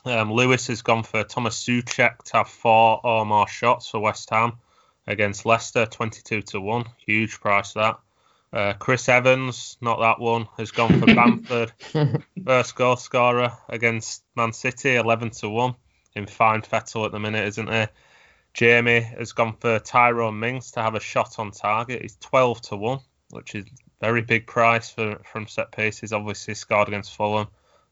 [0.04, 4.30] Um, Lewis has gone for Thomas Soucek to have four or more shots for West
[4.30, 4.52] Ham
[5.08, 6.84] against Leicester, 22 to 1.
[7.06, 7.98] Huge price that.
[8.52, 11.72] Uh, Chris Evans, not that one, has gone for Bamford,
[12.44, 15.74] first goal scorer against Man City, 11 to 1.
[16.14, 17.86] In fine fettle at the minute, isn't he?
[18.54, 22.02] Jamie has gone for Tyrone Mings to have a shot on target.
[22.02, 22.98] He's 12 to 1,
[23.30, 23.64] which is
[24.00, 26.12] very big price for from set pieces.
[26.12, 27.48] Obviously, scored against Fulham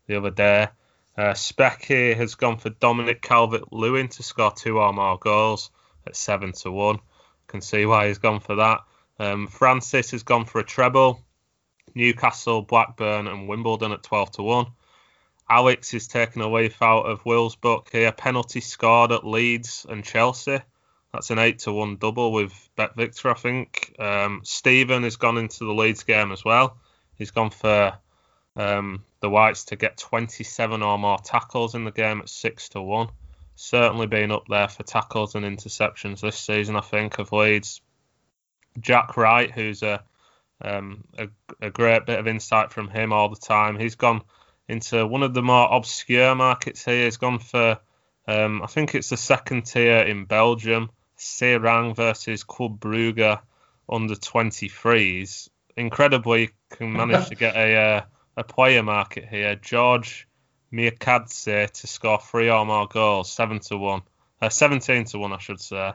[0.06, 0.68] the other day.
[1.16, 5.70] Uh, Specky has gone for Dominic Calvert Lewin to score two or more goals
[6.06, 7.00] at seven to one.
[7.46, 8.80] Can see why he's gone for that.
[9.18, 11.22] Um, Francis has gone for a treble.
[11.94, 14.66] Newcastle, Blackburn, and Wimbledon at twelve to one.
[15.48, 18.10] Alex is taking a leaf out of Will's book here.
[18.10, 20.58] Penalty scored at Leeds and Chelsea.
[21.12, 23.94] That's an eight to one double with Bet Victor, I think.
[23.98, 26.76] Um, Stephen has gone into the Leeds game as well.
[27.14, 27.96] He's gone for
[28.56, 32.82] um, the Whites to get 27 or more tackles in the game at six to
[32.82, 33.08] one
[33.56, 36.76] certainly been up there for tackles and interceptions this season.
[36.76, 37.80] I think of Leeds.
[38.78, 40.04] Jack Wright, who's a
[40.60, 41.28] um, a,
[41.60, 43.78] a, great bit of insight from him all the time.
[43.78, 44.22] He's gone
[44.68, 47.04] into one of the more obscure markets here.
[47.04, 47.78] He's gone for,
[48.26, 53.38] um, I think it's the second tier in Belgium, Seraing versus Club Brugge
[53.88, 55.50] under 23s.
[55.76, 58.02] Incredibly, can manage to get a uh,
[58.36, 59.56] a player market here.
[59.56, 60.25] George
[60.72, 64.02] Mikautadze to score three or more goals, seven to one,
[64.40, 65.92] uh, seventeen to one, I should say.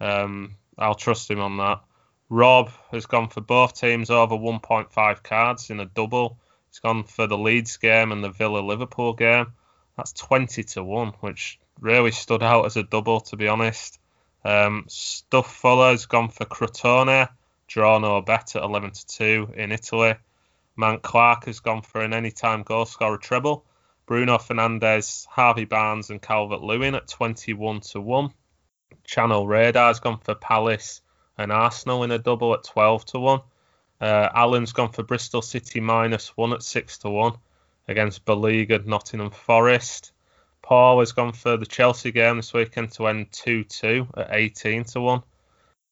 [0.00, 1.80] Um, I'll trust him on that.
[2.28, 6.38] Rob has gone for both teams over 1.5 cards in a double.
[6.68, 9.46] He's gone for the Leeds game and the Villa Liverpool game.
[9.96, 13.98] That's 20 to 1, which really stood out as a double, to be honest.
[14.44, 17.28] Um, Stuff Fuller's gone for Crotone,
[17.66, 20.14] draw no bet at 11 to 2 in Italy.
[20.76, 23.66] Man Clark has gone for an anytime goal scorer treble.
[24.10, 28.34] Bruno Fernandes, Harvey Barnes, and Calvert Lewin at 21 to 1.
[29.04, 31.00] Channel Radar's gone for Palace
[31.38, 33.40] and Arsenal in a double at 12 to 1.
[34.00, 37.34] Uh, Alan's gone for Bristol City minus 1 at 6 to 1
[37.86, 40.10] against beleaguered Nottingham Forest.
[40.60, 44.84] Paul has gone for the Chelsea game this weekend to end 2 2 at 18
[44.86, 45.22] to 1.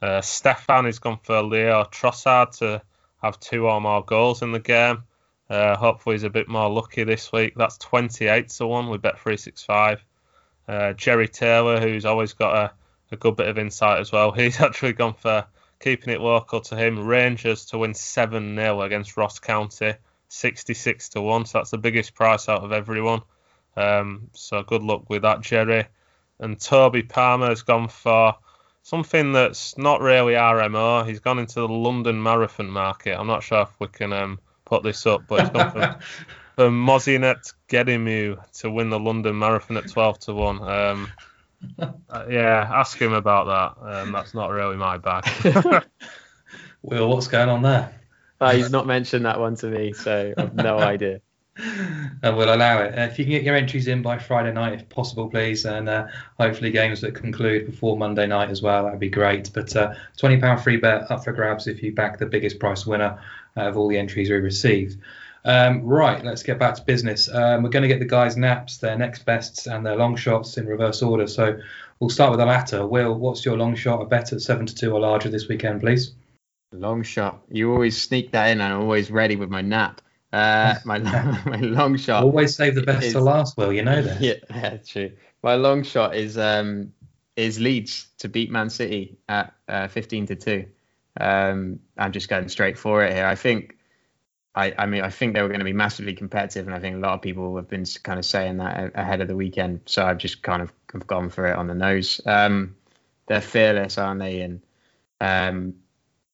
[0.02, 2.82] Uh, Stefan has gone for Leo Trossard to
[3.22, 5.04] have two or more goals in the game.
[5.50, 7.54] Uh, hopefully, he's a bit more lucky this week.
[7.56, 9.98] That's 28 to 1 with Bet365.
[10.68, 12.72] Uh, Jerry Taylor, who's always got a,
[13.12, 15.46] a good bit of insight as well, he's actually gone for
[15.80, 17.06] keeping it local to him.
[17.06, 19.94] Rangers to win 7 0 against Ross County,
[20.28, 21.46] 66 to 1.
[21.46, 23.22] So that's the biggest price out of everyone.
[23.76, 25.86] Um, so good luck with that, Jerry.
[26.40, 28.34] And Toby Palmer has gone for
[28.82, 31.06] something that's not really RMO.
[31.06, 33.18] He's gone into the London Marathon market.
[33.18, 35.98] I'm not sure if we can um, put this up, but he's gone for,
[36.56, 40.62] for Mosinet Geremew to win the London Marathon at 12 to 1.
[40.62, 41.12] Um,
[41.80, 43.90] uh, yeah, ask him about that.
[43.90, 45.24] Um, that's not really my bag.
[46.82, 47.94] Will, what's going on there?
[48.40, 51.20] Uh, he's not mentioned that one to me, so I've no idea.
[51.60, 52.96] And we'll allow it.
[52.96, 55.88] Uh, if you can get your entries in by Friday night, if possible, please, and
[55.88, 56.06] uh,
[56.38, 59.50] hopefully games that conclude before Monday night as well, that'd be great.
[59.52, 63.18] But uh, £20 free bet up for grabs if you back the biggest price winner
[63.66, 64.98] of all the entries we received.
[65.44, 67.28] Um, right, let's get back to business.
[67.32, 70.58] Um, we're going to get the guys' naps, their next bests, and their long shots
[70.58, 71.26] in reverse order.
[71.26, 71.58] So
[72.00, 72.86] we'll start with the latter.
[72.86, 74.02] Will, what's your long shot?
[74.02, 76.12] A bet at seven to two or larger this weekend, please.
[76.72, 77.40] Long shot.
[77.50, 78.60] You always sneak that in.
[78.60, 80.02] I'm always ready with my nap.
[80.32, 80.98] Uh, my
[81.46, 82.22] my long shot.
[82.24, 83.56] Always save the best is, to last.
[83.56, 84.20] Will you know that?
[84.20, 85.12] Yeah, yeah, true.
[85.42, 86.92] My long shot is um
[87.36, 90.66] is Leeds to beat Man City at uh, 15 to two.
[91.18, 93.26] Um, I'm just going straight for it here.
[93.26, 93.78] I think
[94.58, 96.96] I, I mean, I think they were going to be massively competitive, and I think
[96.96, 99.82] a lot of people have been kind of saying that ahead of the weekend.
[99.86, 102.20] So I've just kind of have gone for it on the nose.
[102.26, 102.74] Um,
[103.28, 104.40] they're fearless, aren't they?
[104.40, 104.62] And
[105.20, 105.74] um,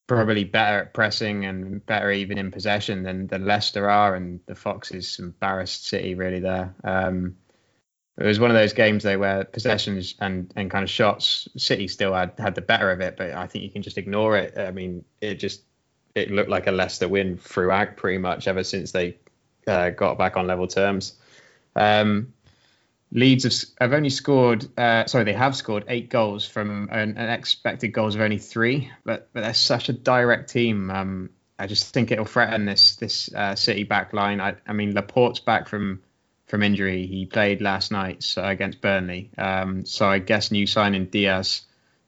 [0.07, 4.55] probably better at pressing and better even in possession than, than Leicester are, and the
[4.55, 6.75] Foxes embarrassed City really there.
[6.83, 7.37] Um,
[8.16, 11.88] it was one of those games though where possessions and, and kind of shots, City
[11.88, 14.57] still had, had the better of it, but I think you can just ignore it.
[14.57, 15.62] I mean, it just
[16.14, 19.16] it looked like a Leicester win throughout pretty much ever since they
[19.66, 21.14] uh, got back on level terms.
[21.74, 22.33] Um,
[23.11, 27.31] Leeds have, have, only scored, uh, sorry, they have scored eight goals from an, an,
[27.31, 30.90] expected goals of only three, but but they're such a direct team.
[30.90, 34.40] Um, I just think it'll threaten this this uh, City back line.
[34.40, 36.03] I, I mean, Laporte's back from
[36.55, 37.05] from injury.
[37.09, 39.29] He played last night so, against Burnley.
[39.37, 41.62] Um, so I guess new signing Diaz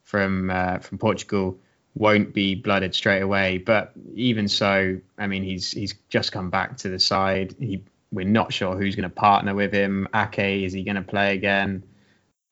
[0.05, 1.59] from uh, from Portugal
[1.97, 3.59] won't be blooded straight away.
[3.59, 7.57] But even so, I mean, he's he's just come back to the side.
[7.59, 7.83] He
[8.13, 10.07] we're not sure who's going to partner with him.
[10.15, 11.83] Ake is he going to play again?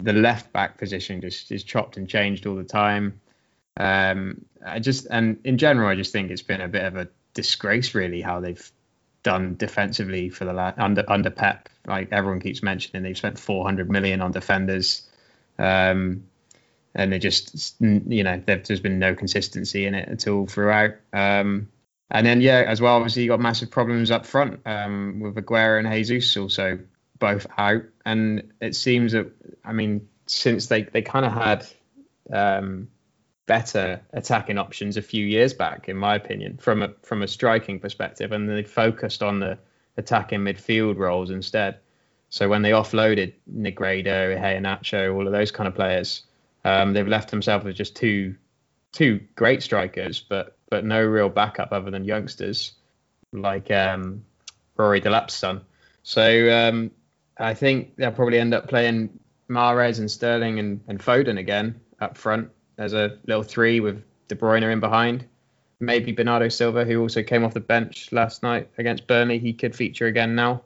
[0.00, 3.20] The left back position just is chopped and changed all the time.
[3.76, 7.07] Um, I just and in general, I just think it's been a bit of a
[7.35, 8.68] disgrace, really, how they've
[9.22, 11.68] done defensively for the last under under Pep.
[11.87, 15.09] Like everyone keeps mentioning, they've spent 400 million on defenders.
[15.59, 16.25] Um,
[16.94, 20.92] and they just you know there's been no consistency in it at all throughout.
[21.12, 21.68] Um,
[22.11, 25.79] and then yeah, as well, obviously you got massive problems up front um, with Aguero
[25.79, 26.79] and Jesus also
[27.18, 29.33] both out, and it seems that
[29.64, 31.66] I mean since they they kind of had
[32.33, 32.88] um,
[33.47, 37.81] better attacking options a few years back, in my opinion, from a from a striking
[37.81, 39.59] perspective, and they focused on the
[39.96, 41.78] attacking midfield roles instead.
[42.30, 46.22] So when they offloaded Negredo, Iheanacho, all of those kind of players,
[46.64, 48.34] um, they've left themselves with just two
[48.92, 52.72] two great strikers, but but no real backup other than youngsters
[53.32, 54.24] like um,
[54.76, 55.62] Rory Delap's son.
[56.03, 56.90] So um,
[57.38, 59.18] I think they'll probably end up playing
[59.49, 64.34] Mahrez and Sterling and, and Foden again up front as a little three with De
[64.34, 65.26] Bruyne in behind.
[65.85, 69.74] Maybe Bernardo Silva, who also came off the bench last night against Burnley, he could
[69.74, 70.62] feature again now.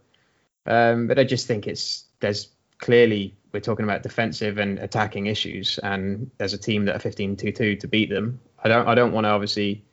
[0.66, 2.48] Um, but I just think it's there's
[2.78, 7.80] clearly we're talking about defensive and attacking issues, and there's a team that are 15-2-2
[7.80, 8.40] to beat them.
[8.62, 9.84] I don't I don't want to obviously.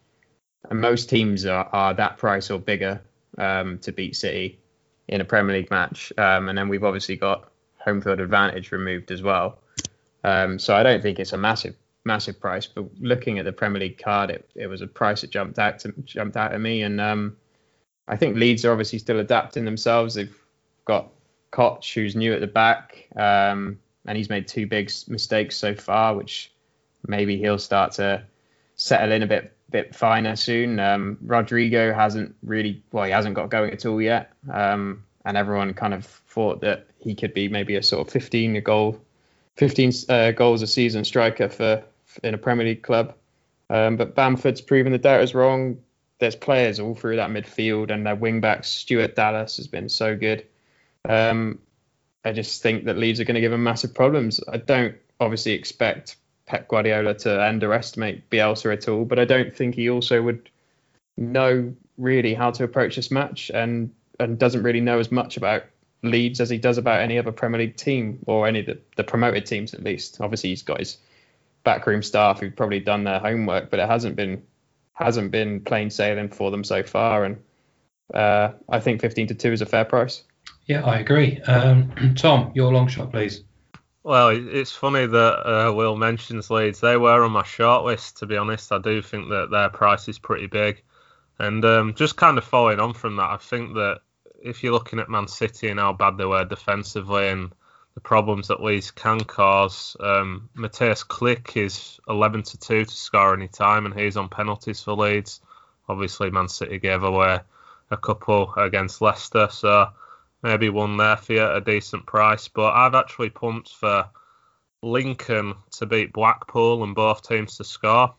[0.72, 3.02] most teams are, are that price or bigger
[3.38, 4.60] um, to beat City,
[5.08, 9.12] in a Premier League match, um, and then we've obviously got home field advantage removed
[9.12, 9.60] as well.
[10.24, 13.82] Um, so I don't think it's a massive massive price, but looking at the Premier
[13.82, 16.84] League card, it, it was a price that jumped out to jumped out at me,
[16.84, 17.36] and um,
[18.08, 20.14] I think Leeds are obviously still adapting themselves.
[20.14, 20.36] They've
[20.86, 21.10] got
[21.52, 26.16] Koch, who's new at the back, um, and he's made two big mistakes so far,
[26.16, 26.52] which
[27.08, 28.24] maybe he'll start to
[28.76, 30.80] settle in a bit bit finer soon.
[30.80, 35.74] Um, Rodrigo hasn't really, well, he hasn't got going at all yet, um, and everyone
[35.74, 39.00] kind of thought that he could be maybe a sort of 15 goal,
[39.58, 41.84] 15 uh, goals a season striker for
[42.24, 43.16] in a Premier League club.
[43.70, 45.80] Um, but Bamford's proven the doubters wrong.
[46.20, 50.16] There's players all through that midfield, and their wing back Stuart Dallas has been so
[50.16, 50.46] good.
[51.08, 51.60] Um,
[52.24, 54.40] I just think that Leeds are going to give them massive problems.
[54.52, 59.76] I don't obviously expect Pep Guardiola to underestimate Bielsa at all, but I don't think
[59.76, 60.50] he also would
[61.18, 65.64] know really how to approach this match and and doesn't really know as much about
[66.04, 69.04] Leeds as he does about any other Premier League team or any of the, the
[69.04, 70.22] promoted teams at least.
[70.22, 70.98] Obviously he's got his
[71.66, 74.44] backroom staff who've probably done their homework, but it hasn't been
[74.94, 77.26] hasn't been plain sailing for them so far.
[77.26, 77.38] And
[78.14, 80.24] uh, I think 15 to two is a fair price.
[80.68, 81.42] Yeah, I agree.
[81.42, 83.44] Um, Tom, your long shot, please.
[84.04, 85.18] Well, it's funny that
[85.50, 86.80] uh, Will mentions Leeds.
[86.80, 88.72] They were on my shortlist, to be honest.
[88.72, 90.84] I do think that their price is pretty big.
[91.40, 94.02] And um, just kind of following on from that, I think that
[94.42, 97.52] if you're looking at Man City and how bad they were defensively and
[97.96, 103.34] the problems that Leeds can cause, um, Mateusz Klich is 11 to 2 to score
[103.34, 105.40] any time, and he's on penalties for Leeds.
[105.88, 107.40] Obviously, Man City gave away
[107.90, 109.90] a couple against Leicester, so
[110.44, 112.50] maybe one there for you at a decent price.
[112.50, 114.10] But I've actually pumped for
[114.82, 118.14] Lincoln to beat Blackpool and both teams to score.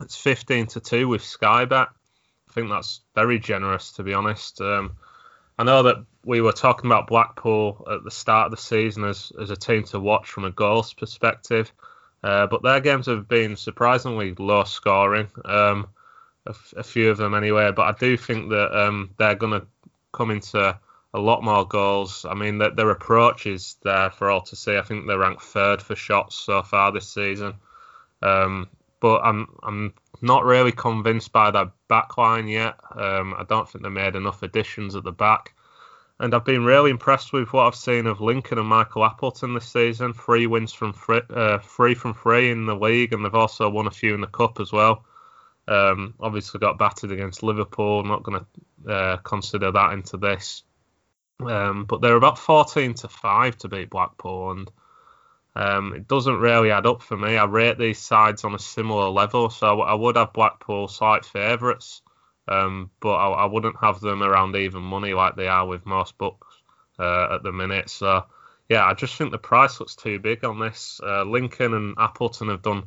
[0.00, 1.88] It's 15 to 2 with Sky Bet.
[2.48, 4.60] I think that's very generous, to be honest.
[4.62, 4.96] Um,
[5.58, 9.32] I know that we were talking about Blackpool at the start of the season as,
[9.40, 11.72] as a team to watch from a goals perspective,
[12.22, 15.28] uh, but their games have been surprisingly low scoring.
[15.44, 15.88] Um,
[16.46, 19.60] a, f- a few of them anyway, but I do think that um, they're going
[19.60, 19.66] to
[20.12, 20.78] come into
[21.14, 22.24] a lot more goals.
[22.28, 24.76] I mean, their, their approach is there for all to see.
[24.76, 27.54] I think they're ranked third for shots so far this season.
[28.22, 28.68] Um,
[29.00, 32.76] but I'm I'm not really convinced by their backline yet.
[32.96, 35.53] Um, I don't think they made enough additions at the back.
[36.20, 39.66] And I've been really impressed with what I've seen of Lincoln and Michael Appleton this
[39.66, 40.12] season.
[40.12, 43.88] Three wins from free, uh, three from three in the league, and they've also won
[43.88, 45.04] a few in the cup as well.
[45.66, 48.00] Um, obviously got battered against Liverpool.
[48.00, 48.44] I'm not going
[48.84, 50.62] to uh, consider that into this.
[51.40, 54.70] Um, but they're about 14 to 5 to beat Blackpool, and
[55.56, 57.36] um, it doesn't really add up for me.
[57.36, 62.02] I rate these sides on a similar level, so I would have Blackpool slight favourites,
[62.48, 66.18] um, but I, I, wouldn't have them around even money like they are with most
[66.18, 66.46] books
[66.98, 67.88] uh, at the minute.
[67.88, 68.24] So,
[68.68, 71.00] yeah, I just think the price looks too big on this.
[71.02, 72.84] Uh, Lincoln and Appleton have done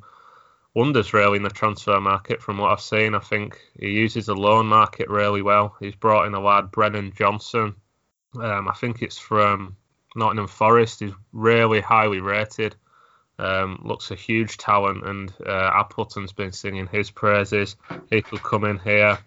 [0.76, 3.16] wonders really in the transfer market from what I've seen.
[3.16, 5.76] I think he uses the loan market really well.
[5.80, 7.76] He's brought in a lad, Brennan Johnson,
[8.36, 9.76] um, I think it's from
[10.16, 11.00] Nottingham Forest.
[11.00, 12.76] He's really highly rated.
[13.40, 17.76] Um, looks a huge talent, and uh, Appleton's been singing his praises.
[18.10, 19.20] He could come in here.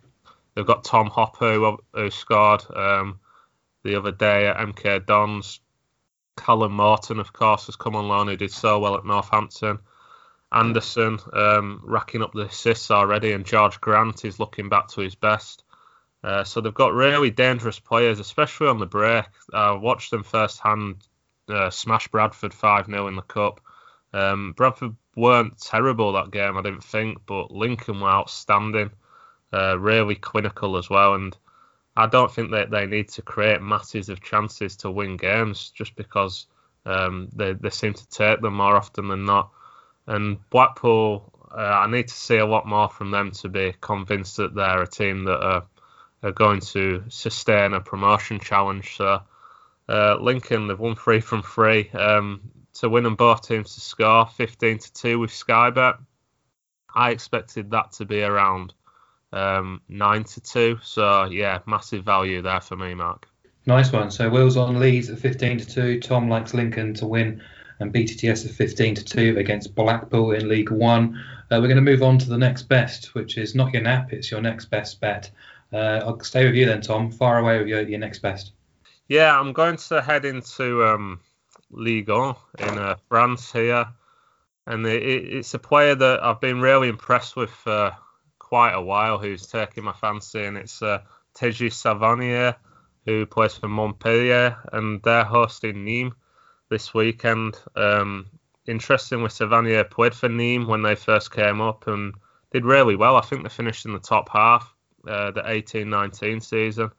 [0.61, 3.19] They've got Tom Hopper, who, who scored um,
[3.83, 5.59] the other day at MK Dons.
[6.37, 9.79] Callum Morton, of course, has come on loan, who did so well at Northampton.
[10.53, 15.15] Anderson um, racking up the assists already, and George Grant is looking back to his
[15.15, 15.65] best.
[16.23, 19.25] Uh, so they've got really dangerous players, especially on the break.
[19.55, 20.97] I watched them firsthand
[21.49, 23.63] uh, smash Bradford 5 0 in the Cup.
[24.13, 28.91] Um, Bradford weren't terrible that game, I didn't think, but Lincoln were outstanding,
[29.53, 31.15] uh, really clinical as well.
[31.15, 31.37] And
[31.97, 35.97] I don't think that they need to create masses of chances to win games just
[35.97, 36.47] because
[36.87, 39.51] um, they, they seem to take them more often than not.
[40.07, 44.37] And Blackpool, uh, I need to see a lot more from them to be convinced
[44.37, 45.65] that they're a team that are
[46.23, 48.97] are going to sustain a promotion challenge.
[48.97, 49.23] So
[49.89, 52.43] uh, Lincoln they've won three from three um,
[52.75, 55.97] to win and both teams to score 15 to two with Sky Bet.
[56.95, 58.75] I expected that to be around
[59.33, 60.79] um, nine to two.
[60.83, 63.27] So yeah, massive value there for me, Mark.
[63.67, 64.11] Nice one.
[64.11, 66.01] So Will's on Leeds at 15 to two.
[66.01, 67.43] Tom likes Lincoln to win
[67.81, 71.19] and BTTS at 15 to 2 against Blackpool in League One.
[71.51, 74.13] Uh, we're going to move on to the next best, which is not your nap,
[74.13, 75.31] it's your next best bet.
[75.73, 77.11] Uh, I'll stay with you then, Tom.
[77.11, 78.53] Far away with your, your next best.
[79.09, 81.21] Yeah, I'm going to head into um,
[81.71, 83.87] Ligue 1 in uh, France here.
[84.67, 87.97] And it, it's a player that I've been really impressed with for
[88.51, 90.99] quite a while who's taken my fancy, and it's uh,
[91.37, 92.57] Teji Savanier.
[93.07, 96.13] who plays for Montpellier, and they're hosting Nîmes
[96.69, 97.57] this weekend.
[97.77, 98.27] Um,
[98.67, 102.15] interesting with Savanier played for Nîmes when they first came up and
[102.53, 103.15] did really well.
[103.15, 104.75] I think they finished in the top half
[105.07, 106.91] uh, the 18-19 season.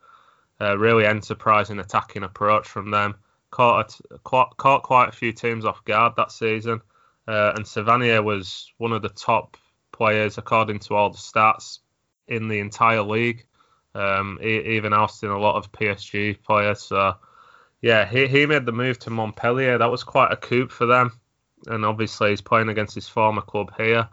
[0.58, 3.16] Uh, really enterprising attacking approach from them.
[3.50, 6.80] Caught, caught, caught quite a few teams off guard that season.
[7.28, 9.58] Uh, and Savanier was one of the top
[9.92, 11.78] players according to all the stats
[12.26, 13.44] in the entire league.
[13.94, 16.80] Um, even ousting a lot of PSG players.
[16.80, 17.16] So
[17.82, 19.76] yeah, he, he made the move to Montpellier.
[19.76, 21.12] That was quite a coup for them.
[21.66, 24.08] And obviously he's playing against his former club here.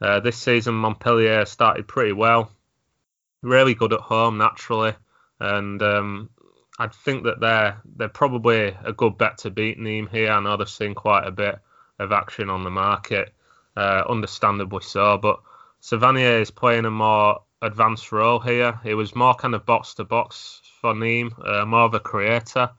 [0.00, 2.52] Uh, this season Montpellier started pretty well,
[3.42, 4.94] really good at home naturally,
[5.40, 6.30] and um,
[6.78, 10.30] I think that they're they're probably a good bet to beat Nîmes here.
[10.30, 11.58] I know they've seen quite a bit
[11.98, 13.34] of action on the market,
[13.78, 15.18] uh, understandably so.
[15.18, 15.40] But
[15.80, 18.80] Savanier is playing a more advanced role here.
[18.82, 22.70] He was more kind of box to box for Nîmes, uh, more of a creator,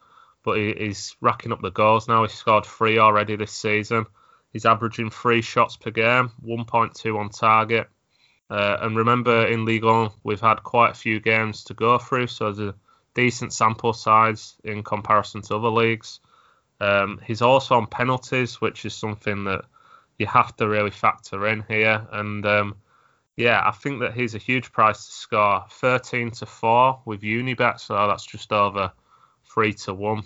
[0.44, 2.24] but he, he's racking up the goals now.
[2.24, 4.06] He's scored three already this season.
[4.52, 7.88] He's averaging three shots per game, 1.2 on target.
[8.50, 12.28] Uh, and remember, in Ligue 1, we've had quite a few games to go through,
[12.28, 12.76] so there's a
[13.14, 16.20] decent sample size in comparison to other leagues.
[16.82, 19.66] Um, he's also on penalties, which is something that
[20.20, 22.06] you have to really factor in here.
[22.12, 22.76] And um,
[23.38, 25.66] yeah, I think that he's a huge price to score.
[25.72, 28.92] 13 to 4 with Unibet, so that's just over
[29.52, 30.24] 3 to 1.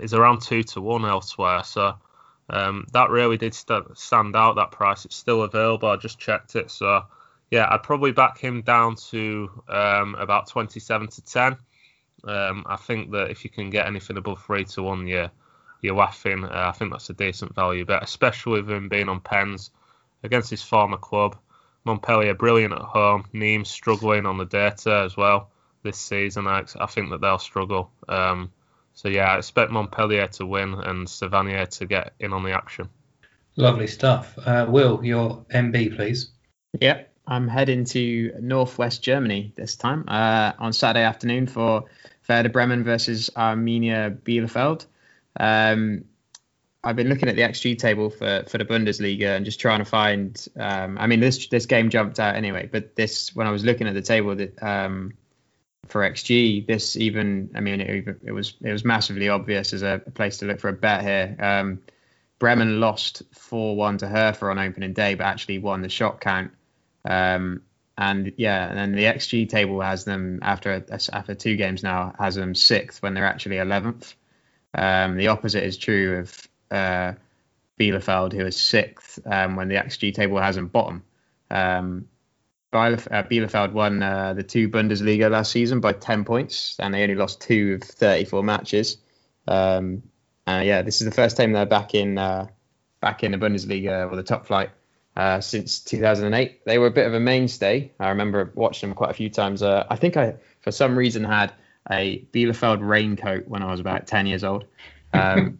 [0.00, 1.94] He's around 2 to 1 elsewhere, so
[2.50, 5.04] um, that really did st- stand out, that price.
[5.06, 6.70] It's still available, I just checked it.
[6.70, 7.04] So
[7.50, 11.56] yeah, I'd probably back him down to um, about 27 to 10.
[12.24, 15.28] Um, I think that if you can get anything above 3 to 1, yeah
[15.82, 16.44] you're laughing.
[16.44, 19.70] Uh, I think that's a decent value bet, especially with him being on pens
[20.22, 21.36] against his former club.
[21.84, 23.24] Montpellier brilliant at home.
[23.34, 25.50] Nîmes struggling on the data as well
[25.82, 26.46] this season.
[26.46, 27.90] I, I think that they'll struggle.
[28.08, 28.52] Um,
[28.94, 32.88] so yeah, I expect Montpellier to win and Savanier to get in on the action.
[33.56, 34.38] Lovely stuff.
[34.38, 36.30] Uh, Will, your MB, please.
[36.80, 37.08] Yep.
[37.26, 41.84] I'm heading to northwest Germany this time uh, on Saturday afternoon for
[42.28, 44.86] Werder Bremen versus Arminia Bielefeld.
[45.38, 46.04] Um,
[46.82, 49.84] I've been looking at the XG table for, for the Bundesliga and just trying to
[49.84, 50.46] find.
[50.58, 53.86] Um, I mean, this this game jumped out anyway, but this when I was looking
[53.86, 55.12] at the table that um,
[55.88, 60.00] for XG, this even I mean it, it, was it was massively obvious as a,
[60.14, 61.36] place to look for a bet here.
[61.38, 61.80] Um,
[62.38, 66.52] Bremen lost four one to Hertha on opening day, but actually won the shot count.
[67.04, 67.60] Um,
[67.98, 72.36] and yeah, and then the XG table has them after after two games now has
[72.36, 74.14] them sixth when they're actually eleventh.
[74.74, 77.12] Um, the opposite is true of uh,
[77.78, 81.02] Bielefeld, who is sixth um, when the XG table has them bottom.
[81.50, 82.06] Um,
[82.72, 87.16] uh, Bielefeld won uh, the two Bundesliga last season by 10 points, and they only
[87.16, 88.98] lost two of 34 matches.
[89.48, 90.04] Um,
[90.46, 92.48] yeah, this is the first time they're back in uh,
[93.00, 94.70] back in the Bundesliga or the top flight
[95.16, 96.64] uh, since 2008.
[96.64, 97.92] They were a bit of a mainstay.
[97.98, 99.62] I remember watching them quite a few times.
[99.62, 101.52] Uh, I think I, for some reason, had
[101.90, 104.64] a Bielefeld raincoat when I was about 10 years old.
[105.12, 105.58] Um,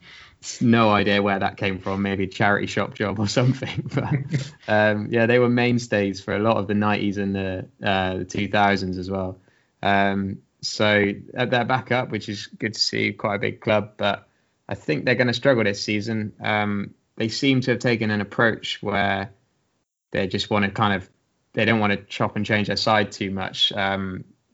[0.60, 3.90] no idea where that came from, maybe a charity shop job or something.
[3.92, 8.18] But um, yeah, they were mainstays for a lot of the 90s and the, uh,
[8.18, 9.38] the 2000s as well.
[9.82, 13.12] Um, so they're back up, which is good to see.
[13.12, 14.28] Quite a big club, but
[14.68, 16.32] I think they're going to struggle this season.
[16.40, 19.30] Um, they seem to have taken an approach where
[20.10, 21.08] they just want to kind of
[21.52, 23.72] they don't want to chop and change their side too much.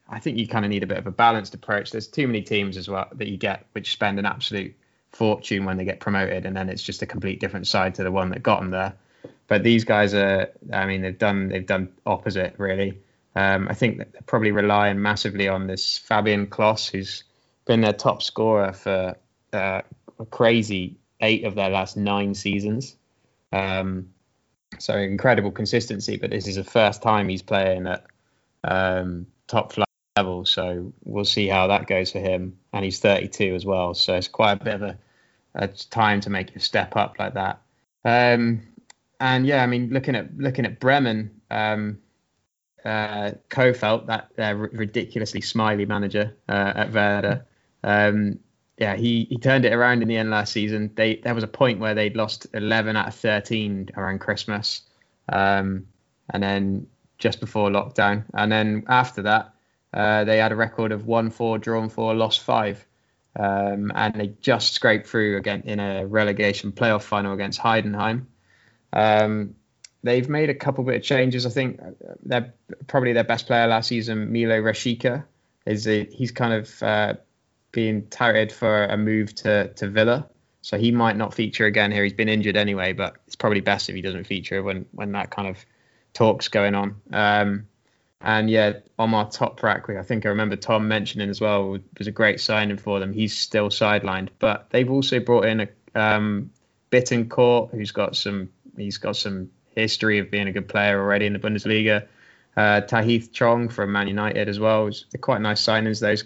[0.08, 1.90] I think you kind of need a bit of a balanced approach.
[1.90, 4.74] There's too many teams as well that you get which spend an absolute
[5.12, 8.12] fortune when they get promoted, and then it's just a complete different side to the
[8.12, 8.94] one that got them there.
[9.48, 13.00] But these guys are, I mean, they've done they've done opposite really.
[13.34, 17.24] Um, I think they're probably relying massively on this Fabian Klos, who's
[17.66, 19.16] been their top scorer for
[19.52, 19.82] uh,
[20.18, 22.96] a crazy eight of their last nine seasons.
[23.52, 24.10] Um,
[24.78, 28.04] so incredible consistency, but this is the first time he's playing at
[28.64, 29.85] um, top flight
[30.16, 30.44] level.
[30.44, 32.58] So we'll see how that goes for him.
[32.72, 34.98] And he's 32 as well, so it's quite a bit of a,
[35.54, 37.60] a time to make you step up like that.
[38.04, 38.62] Um,
[39.20, 41.98] and yeah, I mean, looking at looking at Bremen, um,
[42.84, 47.46] uh, Kohfeldt, that uh, ridiculously smiley manager uh, at Werder.
[47.82, 48.38] Um,
[48.78, 50.92] yeah, he, he turned it around in the end last season.
[50.94, 54.82] They there was a point where they'd lost 11 out of 13 around Christmas,
[55.30, 55.86] um,
[56.30, 56.86] and then
[57.18, 59.54] just before lockdown, and then after that,
[59.96, 62.86] uh, they had a record of won four, drawn four, lost five.
[63.34, 68.26] Um, and they just scraped through again in a relegation playoff final against Heidenheim.
[68.92, 69.54] Um,
[70.02, 71.46] they've made a couple bit of changes.
[71.46, 71.80] I think
[72.22, 72.54] they're
[72.86, 75.24] probably their best player last season, Milot Rashica,
[75.64, 77.14] is he's kind of uh,
[77.72, 80.28] being touted for a move to to Villa.
[80.60, 82.02] So he might not feature again here.
[82.02, 85.30] He's been injured anyway, but it's probably best if he doesn't feature when when that
[85.30, 85.64] kind of
[86.12, 86.96] talk's going on.
[87.12, 87.66] Um,
[88.20, 92.40] and yeah, Ömer Toprak, I think I remember Tom mentioning as well was a great
[92.40, 93.12] signing for them.
[93.12, 96.50] He's still sidelined, but they've also brought in a um,
[96.90, 101.32] Bittencourt, who's got some he's got some history of being a good player already in
[101.32, 102.06] the Bundesliga.
[102.56, 104.86] Uh, Tahith Chong from Man United as well.
[104.86, 106.24] They're quite nice signings those.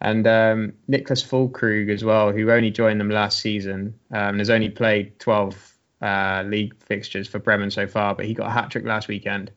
[0.00, 3.94] And um, Niclas Füllkrug as well, who only joined them last season.
[4.10, 8.48] Um, has only played 12 uh, league fixtures for Bremen so far, but he got
[8.48, 9.50] a hat trick last weekend.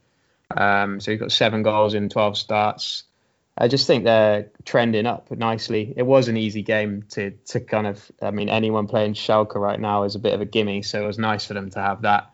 [0.55, 3.03] Um, so he's got seven goals in 12 starts.
[3.57, 5.93] I just think they're trending up nicely.
[5.95, 8.11] It was an easy game to to kind of.
[8.21, 11.05] I mean, anyone playing Schalke right now is a bit of a gimme, so it
[11.05, 12.31] was nice for them to have that.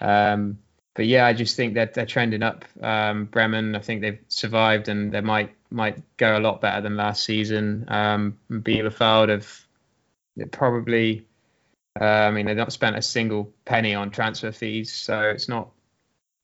[0.00, 0.58] Um,
[0.94, 2.64] but yeah, I just think that they're trending up.
[2.82, 6.96] Um, Bremen, I think they've survived and they might might go a lot better than
[6.96, 7.84] last season.
[7.88, 11.26] Um, Bielefeld have probably.
[12.00, 15.70] Uh, I mean, they've not spent a single penny on transfer fees, so it's not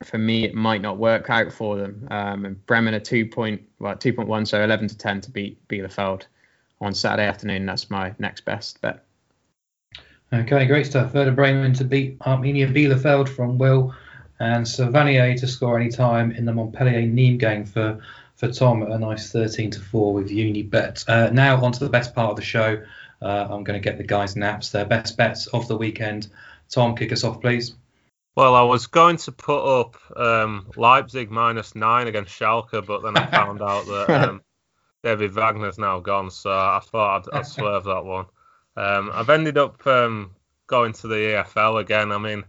[0.02, 2.08] for me, it might not work out for them.
[2.10, 5.30] Um, and Bremen are two point, well, two point one, so eleven to ten to
[5.30, 6.24] beat Bielefeld
[6.80, 7.66] on Saturday afternoon.
[7.66, 9.04] That's my next best bet.
[10.32, 11.12] Okay, great stuff.
[11.12, 13.94] Werder Bremen to beat Arminia Bielefeld from Will,
[14.38, 18.00] and Savanier to score any time in the Montpellier Nîmes game for
[18.36, 21.06] for Tom a nice 13 to 4 with Unibet.
[21.06, 22.82] Uh, now on to the best part of the show.
[23.20, 26.28] Uh, I'm going to get the guys' naps, their best bets of the weekend.
[26.70, 27.74] Tom, kick us off, please.
[28.36, 33.16] Well, I was going to put up um, Leipzig minus nine against Schalke, but then
[33.16, 34.42] I found out that um,
[35.02, 38.26] David Wagner's now gone, so I thought I'd, I'd swerve that one.
[38.76, 40.30] Um, I've ended up um,
[40.68, 42.12] going to the EFL again.
[42.12, 42.44] I mean,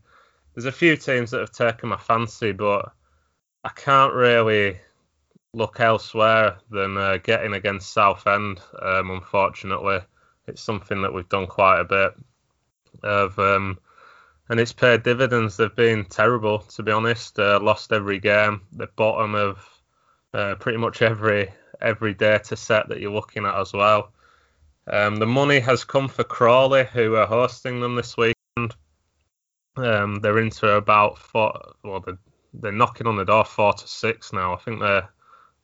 [0.53, 2.91] there's a few teams that have taken my fancy, but
[3.63, 4.79] I can't really
[5.53, 8.61] look elsewhere than uh, getting against Southend.
[8.81, 9.99] Um, unfortunately,
[10.47, 12.13] it's something that we've done quite a bit
[13.03, 13.39] of.
[14.51, 15.55] And it's paid dividends.
[15.55, 17.39] They've been terrible, to be honest.
[17.39, 18.59] Uh, lost every game.
[18.73, 19.65] The bottom of
[20.33, 24.11] uh, pretty much every every data set that you're looking at as well.
[24.87, 28.75] Um, the money has come for Crawley, who are hosting them this weekend.
[29.77, 31.57] Um, they're into about four.
[31.85, 32.19] Well, they're,
[32.53, 34.53] they're knocking on the door four to six now.
[34.53, 35.07] I think they're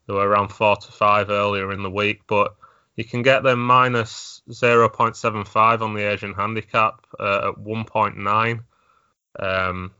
[0.06, 2.56] they were around four to five earlier in the week, but
[2.96, 8.60] you can get them minus 0.75 on the Asian handicap uh, at 1.9.
[9.38, 9.92] Um,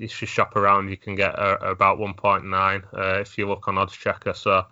[0.00, 0.88] if you shop around.
[0.88, 4.34] You can get uh, about 1.9 uh, if you look on Oddschecker.
[4.34, 4.64] So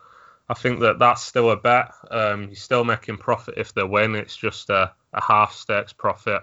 [0.49, 1.93] I think that that's still a bet.
[2.11, 4.15] Um, you're still making profit if they win.
[4.15, 6.43] It's just a, a half stakes profit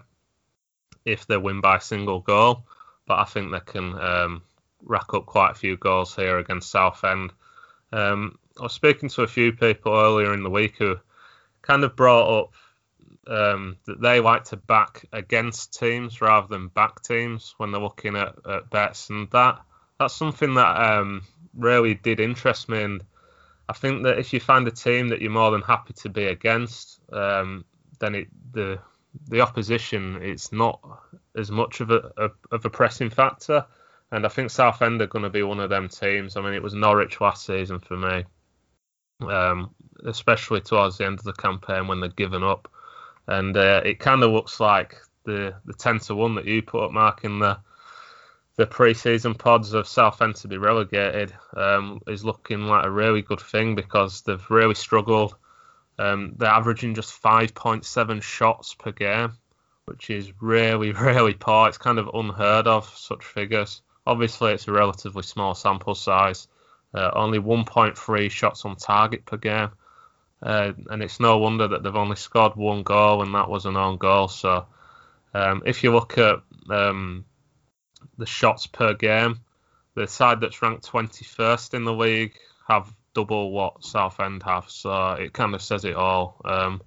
[1.03, 2.65] if they win by a single goal.
[3.07, 4.43] But I think they can um,
[4.83, 7.33] rack up quite a few goals here against Southend.
[7.91, 10.97] Um, I was speaking to a few people earlier in the week who
[11.61, 12.53] kind of brought up
[13.27, 18.15] um, that they like to back against teams rather than back teams when they're looking
[18.15, 19.61] at, at bets, and that
[19.99, 21.21] that's something that um,
[21.55, 22.83] really did interest me.
[22.83, 23.03] And
[23.67, 26.25] I think that if you find a team that you're more than happy to be
[26.25, 27.65] against, um,
[27.99, 28.79] then it, the
[29.29, 30.79] the opposition it's not
[31.35, 33.65] as much of a, a, of a pressing factor.
[34.11, 36.37] And I think Southend are going to be one of them teams.
[36.37, 38.23] I mean, it was Norwich last season for me,
[39.27, 39.73] um,
[40.05, 42.69] especially towards the end of the campaign when they'd given up
[43.27, 46.85] and uh, it kind of looks like the the ten to one that you put
[46.85, 47.57] up, Mark, in the
[48.57, 53.41] the pre-season pods of Southend to be relegated um, is looking like a really good
[53.41, 55.35] thing because they've really struggled.
[55.99, 59.33] Um, they're averaging just 5.7 shots per game,
[59.85, 61.67] which is really, really poor.
[61.67, 63.81] It's kind of unheard of, such figures.
[64.07, 66.47] Obviously, it's a relatively small sample size.
[66.93, 69.69] Uh, only 1.3 shots on target per game.
[70.45, 73.75] Uh, and it's no wonder that they've only scored one goal, and that was an
[73.75, 74.27] own goal.
[74.27, 74.67] So,
[75.33, 76.37] um, if you look at
[76.69, 77.25] um,
[78.19, 79.39] the shots per game,
[79.95, 82.33] the side that's ranked 21st in the league
[82.67, 84.69] have double what Southend have.
[84.69, 86.39] So it kind of says it all.
[86.45, 86.81] Um,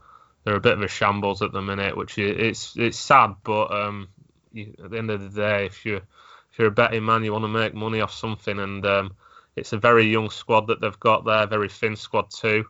[0.45, 3.73] they're a bit of a shambles at the minute, which is, it's it's sad, but
[3.73, 4.09] um,
[4.53, 7.33] you, at the end of the day, if you if you're a betting man, you
[7.33, 9.17] want to make money off something, and um,
[9.57, 12.65] it's a very young squad that they've got there, very thin squad too.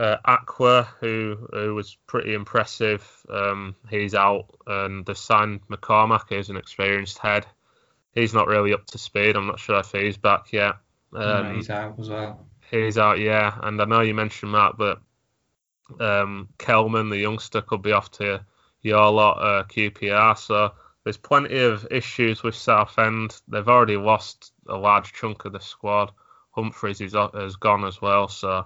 [0.00, 6.48] Uh, Aqua, who who was pretty impressive, um, he's out, and the signed McCormack, who's
[6.48, 7.44] an experienced head.
[8.14, 9.36] He's not really up to speed.
[9.36, 10.76] I'm not sure if he's back yet.
[11.14, 12.46] Um, he's out as well.
[12.70, 13.54] He's out, yeah.
[13.62, 15.02] And I know you mentioned Mark, but
[16.00, 18.40] um, Kelman, the youngster, could be off to
[18.80, 20.38] your lot uh, QPR.
[20.38, 20.72] So
[21.04, 23.38] there's plenty of issues with Southend.
[23.48, 26.10] They've already lost a large chunk of the squad.
[26.52, 28.64] Humphreys is, has gone as well, so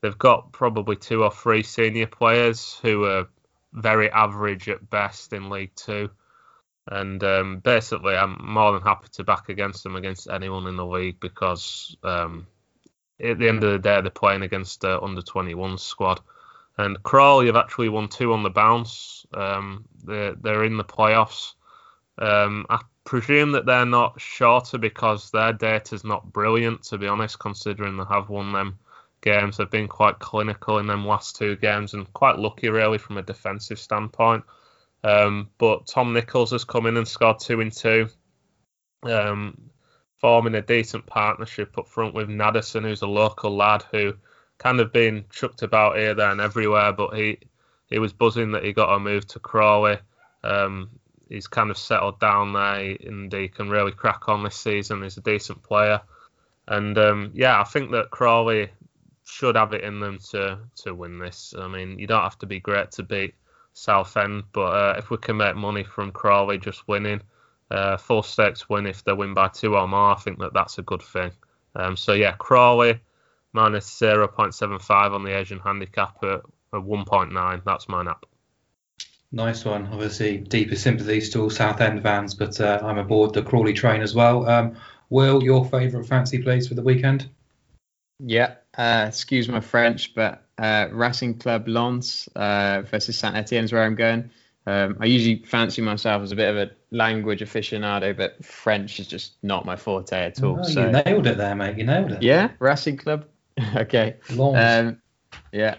[0.00, 3.28] they've got probably two or three senior players who are
[3.72, 6.10] very average at best in League Two.
[6.86, 10.86] And um, basically, I'm more than happy to back against them against anyone in the
[10.86, 12.46] league because um,
[13.22, 16.20] at the end of the day, they're playing against the under 21 squad.
[16.78, 19.26] And Crawley have actually won two on the bounce.
[19.34, 21.52] Um, they're, they're in the playoffs.
[22.18, 27.38] Um, I presume that they're not shorter because their data's not brilliant, to be honest,
[27.38, 28.78] considering they have won them
[29.20, 29.56] games.
[29.56, 33.22] They've been quite clinical in them last two games and quite lucky, really, from a
[33.22, 34.44] defensive standpoint.
[35.02, 38.08] Um, but Tom Nichols has come in and scored two in two,
[39.02, 39.70] um,
[40.20, 44.14] forming a decent partnership up front with Nadesan, who's a local lad who
[44.58, 46.92] kind of been chucked about here, there, and everywhere.
[46.92, 47.38] But he
[47.88, 49.98] he was buzzing that he got a move to Crawley.
[50.44, 50.90] Um,
[51.28, 55.02] he's kind of settled down there, and he can really crack on this season.
[55.02, 56.02] He's a decent player,
[56.68, 58.70] and um, yeah, I think that Crawley
[59.30, 61.54] should have it in them to to win this.
[61.58, 63.34] I mean, you don't have to be great to beat
[63.72, 67.22] Southend, but uh, if we can make money from Crawley just winning,
[67.70, 70.78] uh, full stakes win if they win by two or more, I think that that's
[70.78, 71.30] a good thing.
[71.74, 73.00] Um, so yeah, Crawley
[73.52, 76.40] minus 0.75 on the Asian handicap at,
[76.72, 77.62] at 1.9.
[77.64, 78.26] That's my nap.
[79.32, 79.86] Nice one.
[79.92, 84.14] Obviously, deepest sympathies to all Southend fans, but uh, I'm aboard the Crawley train as
[84.14, 84.48] well.
[84.48, 84.76] Um,
[85.08, 87.28] Will, your favourite fancy plays for the weekend?
[88.20, 93.72] Yeah, uh, excuse my French, but uh, Racing Club Lens uh, versus Saint Etienne is
[93.74, 94.30] where I'm going.
[94.66, 99.06] Um, I usually fancy myself as a bit of a language aficionado, but French is
[99.06, 100.60] just not my forte at all.
[100.60, 101.76] Oh, so you nailed it there, mate.
[101.76, 102.22] You nailed it.
[102.22, 103.26] yeah, Racing Club.
[103.76, 104.16] okay.
[104.30, 104.88] Lens.
[104.88, 105.02] Um,
[105.52, 105.76] yeah,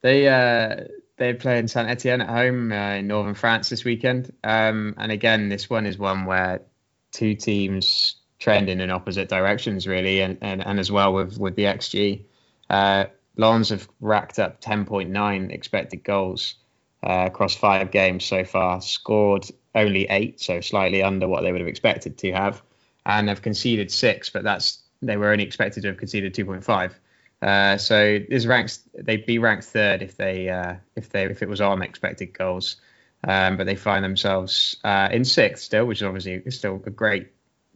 [0.00, 0.84] they uh,
[1.18, 4.32] they're playing Saint Etienne at home uh, in northern France this weekend.
[4.42, 6.62] Um, and again, this one is one where
[7.12, 11.64] two teams trending in opposite directions really, and, and, and as well with with the
[11.64, 12.24] xG.
[12.70, 13.06] Uh,
[13.36, 16.54] Lens have racked up 10.9 expected goals
[17.02, 21.60] uh, across five games so far, scored only eight, so slightly under what they would
[21.60, 22.62] have expected to have,
[23.06, 26.92] and have conceded six, but that's they were only expected to have conceded 2.5.
[27.42, 31.48] Uh, so this ranks they'd be ranked third if they uh, if they if it
[31.48, 32.76] was on expected goals,
[33.26, 37.28] um, but they find themselves uh, in sixth still, which is obviously still a great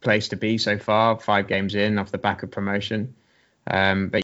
[0.02, 1.18] place to be so far.
[1.18, 3.14] Five games in off the back of promotion,
[3.66, 4.23] um, but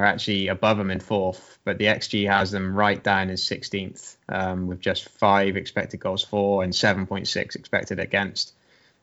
[0.00, 4.16] are actually above them in fourth, but the XG has them right down as 16th
[4.28, 8.52] um, with just five expected goals for and 7.6 expected against.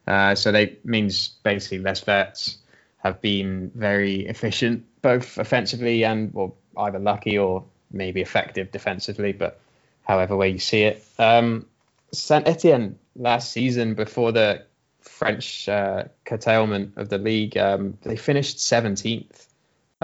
[0.08, 2.60] Uh, so they means basically Les Verts
[3.00, 9.60] have been very efficient, both offensively and well either lucky or maybe effective defensively, but
[10.04, 11.06] however way you see it.
[11.20, 11.66] Um,
[12.14, 14.64] Saint Etienne last season before the
[15.02, 19.46] French uh, curtailment of the league, um, they finished 17th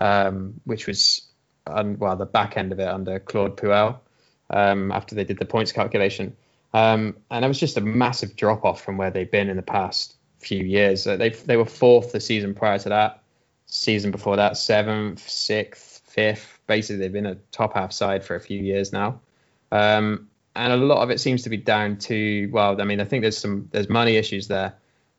[0.02, 1.22] um, which was
[1.68, 4.00] on, well the back end of it under Claude Puel
[4.50, 6.36] um, after they did the points calculation.
[6.74, 9.62] Um, and it was just a massive drop off from where they've been in the
[9.62, 11.06] past few years.
[11.06, 13.22] Uh, they they were fourth the season prior to that,
[13.68, 16.60] season before that seventh, sixth, fifth.
[16.66, 19.20] Basically, they've been a top half side for a few years now.
[19.72, 23.06] Um, and a lot of it seems to be down to well, I mean, I
[23.06, 24.74] think there's some there's money issues there,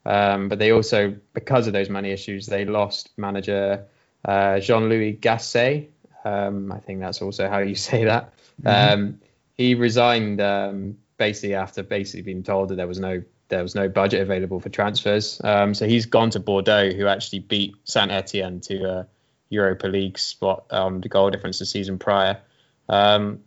[0.04, 3.86] um, but they also because of those money issues they lost manager
[4.24, 5.88] uh, Jean Louis Gasset.
[6.24, 8.32] Um, I think that's also how you say that.
[8.62, 8.92] Mm-hmm.
[9.02, 9.20] Um,
[9.54, 13.86] he resigned um, basically after basically being told that there was no there was no
[13.86, 15.38] budget available for transfers.
[15.44, 19.06] Um, so he's gone to Bordeaux, who actually beat Saint Etienne to a
[19.50, 22.40] Europa League spot on the goal difference the season prior.
[22.88, 23.40] Um,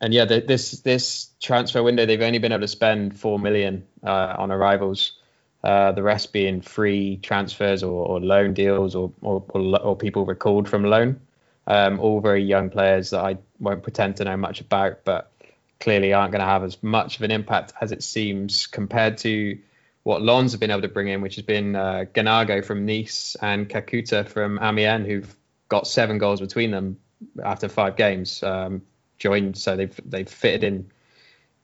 [0.00, 3.86] and yeah, the, this this transfer window, they've only been able to spend four million
[4.04, 5.18] uh, on arrivals.
[5.64, 10.68] Uh, the rest being free transfers or, or loan deals or, or, or, people recalled
[10.68, 11.20] from loan.
[11.68, 15.30] Um, all very young players that I won't pretend to know much about, but
[15.78, 19.56] clearly aren't going to have as much of an impact as it seems compared to
[20.02, 23.36] what Lens have been able to bring in, which has been uh, Ganago from Nice
[23.40, 25.36] and Kakuta from Amiens, who've
[25.68, 26.98] got seven goals between them
[27.44, 28.42] after five games.
[28.42, 28.82] Um,
[29.18, 30.90] joined, so they've they've fitted in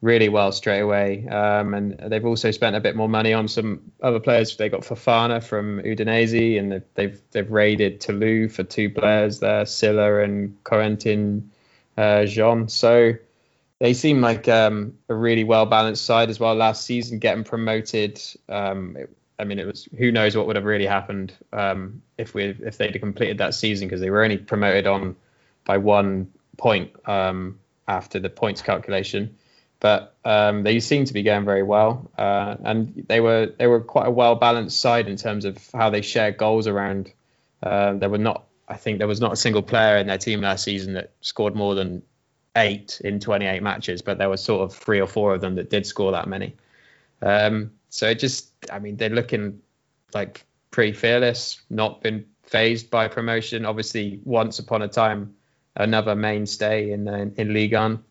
[0.01, 1.27] really well straight away.
[1.27, 4.55] Um, and they've also spent a bit more money on some other players.
[4.55, 10.23] They got Fofana from Udinese, and they've they've raided Toulouse for two players there, Sylla
[10.23, 11.49] and Corentin
[11.97, 12.69] uh, Jean.
[12.69, 13.13] So
[13.79, 16.55] they seem like um, a really well balanced side as well.
[16.55, 18.21] Last season, getting promoted.
[18.47, 22.33] Um, it, I mean, it was who knows what would have really happened um, if
[22.33, 25.15] we if they'd have completed that season because they were only promoted on
[25.65, 29.35] by one point um, after the points calculation
[29.79, 33.79] but um, they seem to be going very well, uh, and they were they were
[33.79, 37.11] quite a well balanced side in terms of how they share goals around.
[37.61, 40.41] Uh, there were not I think there was not a single player in their team
[40.41, 42.03] last season that scored more than
[42.55, 45.69] eight in 28 matches, but there were sort of three or four of them that
[45.69, 46.55] did score that many.
[47.21, 49.61] Um, so it just, I mean, they're looking
[50.13, 53.65] like pretty fearless, not been phased by promotion.
[53.65, 55.35] Obviously, once upon a time,
[55.75, 58.03] another mainstay in in, in Ligue 1.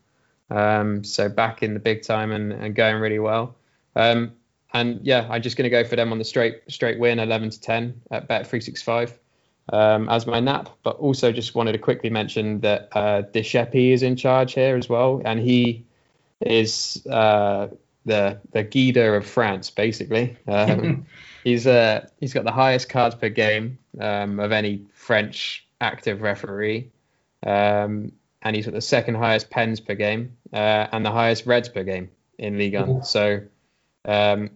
[0.49, 3.55] Um, so back in the big time and, and going really well.
[3.95, 4.33] Um,
[4.73, 7.51] and yeah, I'm just going to go for them on the straight straight win, 11
[7.51, 9.13] to 10 at Bet365
[9.73, 10.69] um, as my nap.
[10.83, 14.89] But also just wanted to quickly mention that uh, De is in charge here as
[14.89, 15.85] well, and he
[16.41, 17.67] is uh,
[18.05, 20.37] the the Guida of France, basically.
[20.47, 21.05] Um,
[21.43, 26.91] he's uh, he's got the highest cards per game um, of any French active referee,
[27.45, 31.69] um, and he's got the second highest pens per game uh, and the highest reds
[31.69, 33.03] per game in Ligue 1.
[33.03, 33.41] So
[34.05, 34.51] um,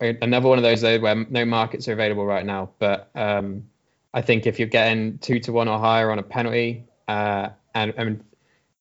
[0.00, 3.64] another one of those though where no markets are available right now, but um,
[4.12, 7.94] I think if you're getting two to one or higher on a penalty, uh, and,
[7.96, 8.24] and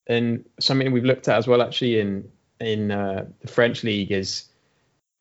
[0.07, 4.45] and something we've looked at as well actually in in uh, the French league is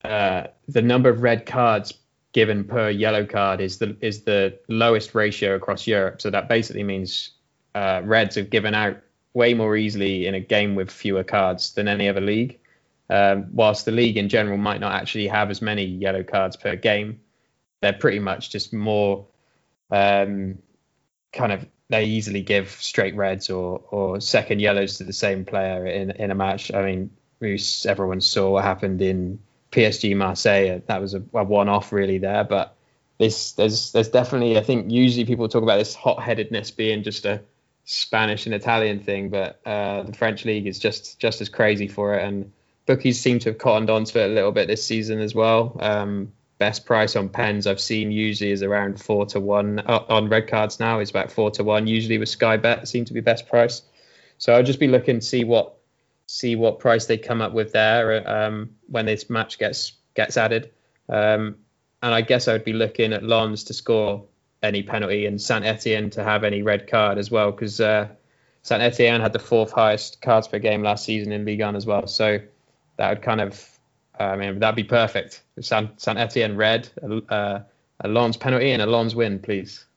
[0.05, 1.93] uh, the number of red cards
[2.33, 6.21] given per yellow card is the is the lowest ratio across Europe.
[6.21, 7.31] So that basically means
[7.75, 8.99] uh, Reds have given out
[9.37, 12.59] way more easily in a game with fewer cards than any other league.
[13.11, 16.75] Um, whilst the league in general might not actually have as many yellow cards per
[16.75, 17.21] game,
[17.83, 19.27] they're pretty much just more
[19.91, 20.59] um,
[21.33, 25.87] kind of they easily give straight reds or or second yellows to the same player
[25.87, 26.73] in in a match.
[26.73, 27.11] I mean,
[27.87, 29.39] everyone saw what happened in
[29.71, 30.81] PSG Marseille.
[30.87, 32.75] That was a, a one-off really there, but
[33.19, 37.43] this there's there's definitely I think usually people talk about this hot-headedness being just a
[37.87, 42.15] Spanish and Italian thing, but uh, the French league is just just as crazy for
[42.15, 42.53] it, and
[42.85, 45.77] bookies seem to have cottoned on to it a little bit this season as well.
[45.79, 50.29] Um, best price on pens I've seen usually is around four to one uh, on
[50.29, 51.87] red cards now is about four to one.
[51.87, 53.83] Usually with Sky Bet seem to be best price,
[54.39, 55.75] so I'll just be looking to see what
[56.27, 60.73] see what price they come up with there um, when this match gets gets added.
[61.09, 61.59] Um,
[62.03, 64.27] and I guess I would be looking at Lens to score
[64.67, 68.09] any penalty and Saint Etienne to have any red card as well because uh,
[68.63, 71.87] Saint Etienne had the fourth highest cards per game last season in Ligue 1 as
[71.87, 72.07] well.
[72.07, 72.41] So
[72.97, 73.65] that would kind of,
[74.19, 75.43] I mean, that'd be perfect.
[75.61, 76.89] Saint, Saint Etienne red,
[77.31, 77.61] uh,
[78.01, 79.85] a Lons penalty and a Lons win, please.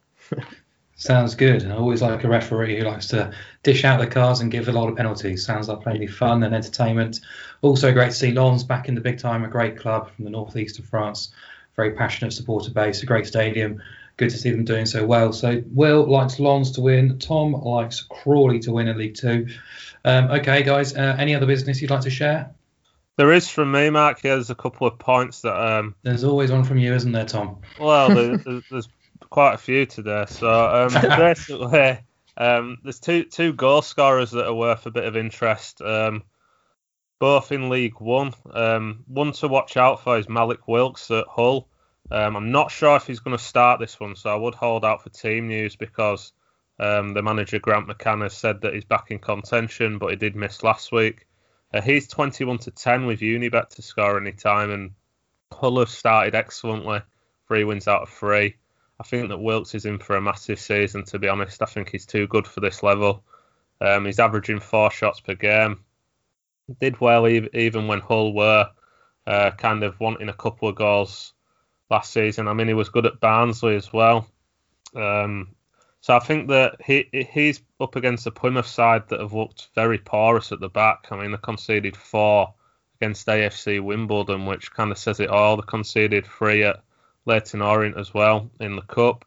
[0.99, 1.65] Sounds good.
[1.65, 3.32] I always like a referee who likes to
[3.63, 5.45] dish out the cards and give a lot of penalties.
[5.45, 7.22] Sounds like plenty of fun and entertainment.
[7.61, 10.32] Also great to see Lons back in the big time, a great club from the
[10.32, 11.32] northeast of France.
[11.78, 13.82] Very passionate supporter base, a great stadium,
[14.20, 15.32] good to see them doing so well.
[15.32, 17.17] So Will likes Lens to win.
[17.20, 19.47] Tom likes Crawley to win in League Two.
[20.03, 20.95] Um, okay, guys.
[20.95, 22.51] Uh, any other business you'd like to share?
[23.15, 24.22] There is from me, Mark.
[24.22, 25.55] There's a couple of points that.
[25.55, 27.61] Um, there's always one from you, isn't there, Tom?
[27.80, 28.89] Well, there's, there's
[29.30, 30.26] quite a few today.
[30.28, 31.99] So um, basically,
[32.36, 35.82] um, there's two two goal scorers that are worth a bit of interest.
[35.82, 36.24] Um,
[37.20, 38.34] both in League One.
[38.51, 41.68] Um, one to watch out for is Mallik Wilks at Hull.
[42.12, 44.84] Um, I'm not sure if he's going to start this one, so I would hold
[44.84, 46.34] out for team news because
[46.80, 50.36] um, the manager Grant McCann has said that he's back in contention, but he did
[50.36, 51.28] miss last week.
[51.72, 54.91] Uh, he's 21 to 10 with Unibet to score any time, and
[55.51, 57.01] Hull have started excellently,
[57.47, 58.55] three wins out of three.
[58.99, 61.05] I think that Wilks is in for a massive season.
[61.05, 63.24] To be honest, I think he's too good for this level.
[63.80, 65.84] Um, he's averaging four shots per game.
[66.82, 68.70] Did well even when Hull were
[69.26, 71.34] uh, kind of wanting a couple of goals
[71.90, 72.48] last season.
[72.48, 74.28] I mean, he was good at Barnsley as well.
[74.96, 75.56] Um,
[76.02, 79.98] so I think that he he's up against the Plymouth side that have looked very
[79.98, 81.08] porous at the back.
[81.12, 82.54] I mean, they conceded four
[83.00, 85.58] against AFC Wimbledon, which kind of says it all.
[85.58, 86.82] They conceded three at
[87.26, 89.26] Leyton Orient as well in the cup.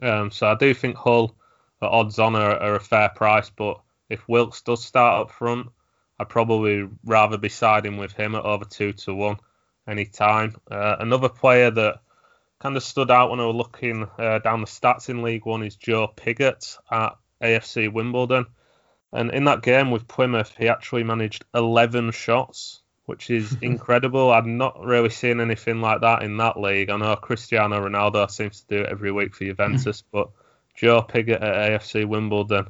[0.00, 1.36] Um, so I do think Hull
[1.82, 5.68] at odds on are, are, a fair price, but if Wilks does start up front,
[6.18, 9.36] I'd probably rather be siding with him at over two to one
[9.86, 10.56] any time.
[10.70, 12.00] Uh, another player that
[12.60, 15.62] kind of stood out when I was looking uh, down the stats in League One
[15.62, 18.46] is Joe Pigott at AFC Wimbledon.
[19.12, 24.30] And in that game with Plymouth, he actually managed 11 shots, which is incredible.
[24.30, 26.88] I've not really seen anything like that in that league.
[26.88, 30.30] I know Cristiano Ronaldo seems to do it every week for Juventus, but
[30.74, 32.68] Joe Pigott at AFC Wimbledon,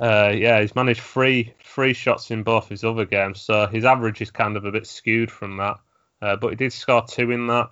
[0.00, 4.20] uh, yeah, he's managed three three shots in both his other games, so his average
[4.20, 5.78] is kind of a bit skewed from that.
[6.20, 7.70] Uh, but he did score two in that,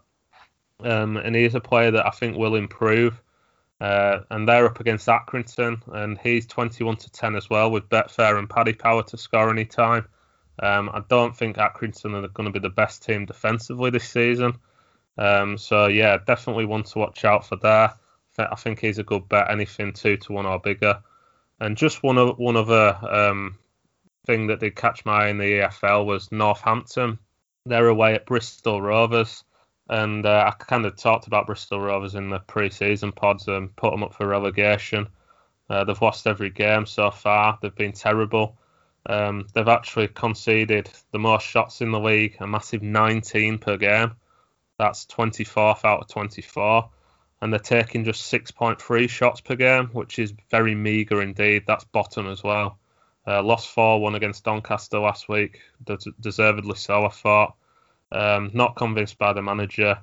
[0.84, 3.20] um, and he is a player that I think will improve.
[3.80, 8.38] Uh, and they're up against Accrington, and he's 21 to 10 as well with Betfair
[8.38, 10.06] and Paddy Power to score any time.
[10.60, 14.54] Um, I don't think Accrington are going to be the best team defensively this season.
[15.18, 17.92] Um, so yeah, definitely one to watch out for there.
[18.38, 19.50] I think he's a good bet.
[19.50, 21.02] Anything two to one or bigger.
[21.60, 23.58] And just one one other um,
[24.26, 27.18] thing that did catch my eye in the EFL was Northampton.
[27.66, 29.42] They're away at Bristol Rovers,
[29.88, 33.90] and uh, I kind of talked about Bristol Rovers in the pre-season pods and put
[33.90, 35.08] them up for relegation.
[35.68, 37.58] Uh, they've lost every game so far.
[37.60, 38.56] They've been terrible.
[39.04, 44.12] Um, they've actually conceded the most shots in the league, a massive 19 per game.
[44.78, 46.90] That's 24th out of 24.
[47.40, 51.64] And they're taking just 6.3 shots per game, which is very meagre indeed.
[51.66, 52.78] That's bottom as well.
[53.26, 57.56] Uh, lost 4 1 against Doncaster last week, Des- deservedly so, I thought.
[58.12, 59.98] Um, not convinced by the manager.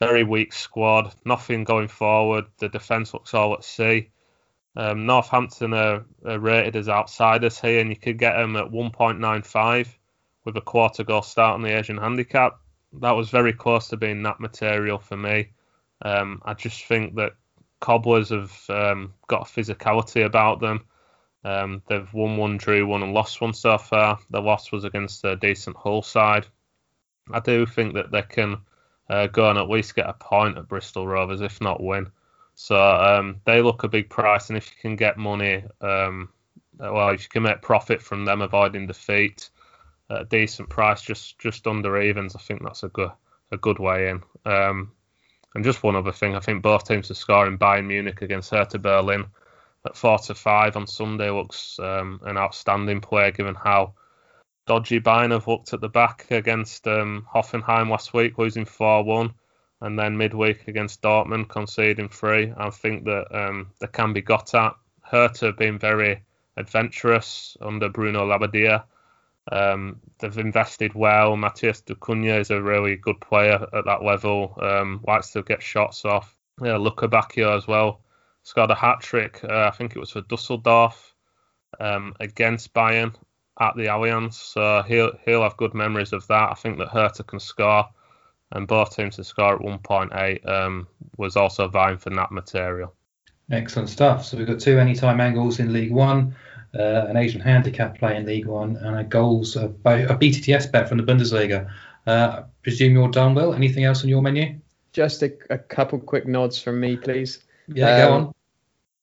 [0.00, 1.14] Very weak squad.
[1.24, 2.46] Nothing going forward.
[2.58, 4.10] The defence looks all at sea.
[4.76, 9.88] Um, Northampton are, are, rated as outsiders here, and you could get them at 1.95
[10.44, 12.58] with a quarter goal start on the Asian handicap.
[13.00, 15.50] That was very close to being that material for me.
[16.02, 17.32] Um, I just think that
[17.80, 20.84] Cobblers have um, got physicality about them.
[21.44, 24.18] Um, they've won one, drew one, and lost one so far.
[24.30, 26.46] The loss was against a decent Hull side.
[27.32, 28.58] I do think that they can
[29.08, 32.10] uh, go and at least get a point at Bristol Rovers, if not win.
[32.54, 36.30] So um, they look a big price, and if you can get money, um,
[36.78, 39.50] well, if you can make profit from them avoiding defeat
[40.10, 43.12] at a decent price, just just under evens, I think that's a good
[43.52, 44.22] a good way in.
[44.44, 44.92] Um,
[45.54, 48.78] and just one other thing, I think both teams are scoring Bayern Munich against Hertha
[48.78, 49.26] Berlin
[49.86, 53.94] at four to five on Sunday looks um, an outstanding play given how
[54.66, 59.34] dodgy Bayern have looked at the back against um, Hoffenheim last week, losing four one
[59.80, 62.52] and then midweek against Dortmund conceding three.
[62.56, 64.74] I think that um, they can be got at.
[65.02, 66.22] Hertha have been very
[66.56, 68.84] adventurous under Bruno Labbadia.
[69.50, 71.36] Um, they've invested well.
[71.36, 74.58] Matheus Cunha is a really good player at that level.
[74.60, 76.34] Um, likes to get shots off.
[76.60, 78.00] Yeah, Lukebakio as well.
[78.42, 79.40] Scored a hat trick.
[79.44, 81.14] Uh, I think it was for Dusseldorf
[81.80, 83.14] um, against Bayern
[83.60, 84.34] at the Allianz.
[84.34, 86.50] So he'll he'll have good memories of that.
[86.50, 87.88] I think that Hertha can score
[88.52, 90.86] and both teams to score at 1.8 um,
[91.16, 92.94] was also vying for that material.
[93.50, 94.24] Excellent stuff.
[94.24, 96.34] So we've got two anytime angles in League One,
[96.78, 100.88] uh, an Asian handicap play in League One, and a goals a, a BTTS bet
[100.88, 101.70] from the Bundesliga.
[102.06, 103.54] Uh, I presume you're done, Will.
[103.54, 104.58] Anything else on your menu?
[104.92, 107.40] Just a, a couple quick nods from me, please.
[107.68, 108.34] Yeah, um, go on.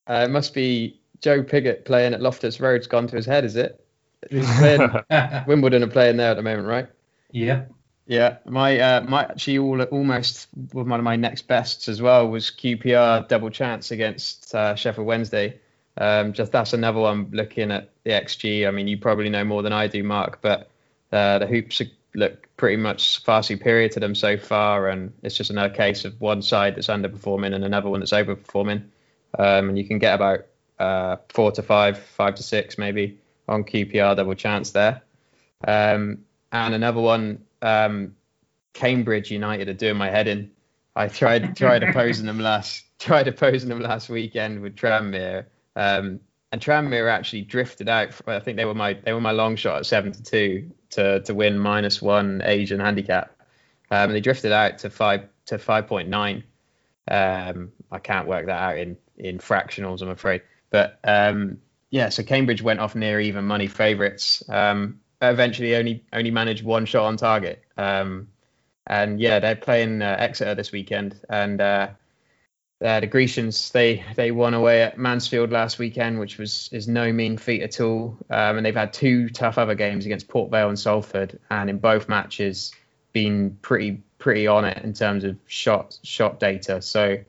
[0.07, 3.55] Uh, it must be Joe Pigott playing at Loftus Road's gone to his head, is
[3.55, 3.84] it?
[5.47, 6.88] Wimbledon are playing there at the moment, right?
[7.32, 7.66] Yeah.
[8.07, 12.51] Yeah, my uh, my actually all, almost one of my next bests as well was
[12.51, 15.59] QPR double chance against uh, Sheffield Wednesday.
[15.97, 18.68] Um, just that's another one looking at the XG.
[18.68, 20.70] I mean, you probably know more than I do, Mark, but
[21.11, 21.82] uh, the hoops
[22.16, 26.20] look pretty much far superior to them so far, and it's just another case of
[26.20, 28.84] one side that's underperforming and another one that's overperforming.
[29.38, 30.45] Um, and you can get about
[30.80, 35.01] uh, four to five, five to six maybe on QPR double chance there.
[35.68, 36.20] Um,
[36.51, 38.16] and another one um,
[38.74, 40.51] Cambridge United are doing my head in.
[40.95, 45.45] I tried tried opposing them last tried opposing them last weekend with Tranmere,
[45.76, 46.20] um,
[46.56, 48.16] and Tranmere actually drifted out.
[48.28, 51.20] I think they were my they were my long shot at seven to two to
[51.20, 53.36] to win minus one Asian handicap.
[53.91, 56.45] Um, they drifted out to five to five point nine.
[57.12, 60.43] Um, I can't work that out in in fractionals, I'm afraid.
[60.70, 61.58] But um,
[61.89, 64.41] yeah, so Cambridge went off near even money favourites.
[64.47, 67.66] Um, eventually only only managed one shot on target.
[67.76, 68.30] Um,
[68.88, 71.89] and yeah, they're playing uh, Exeter this weekend, and uh,
[72.84, 77.11] uh, the Grecians they they won away at Mansfield last weekend, which was is no
[77.11, 78.17] mean feat at all.
[78.30, 81.78] Um, and they've had two tough other games against Port Vale and Salford, and in
[81.78, 82.73] both matches
[83.13, 86.82] been pretty pretty on it in terms of shot shot data.
[86.82, 87.19] So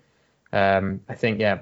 [0.52, 1.60] um, I think yeah,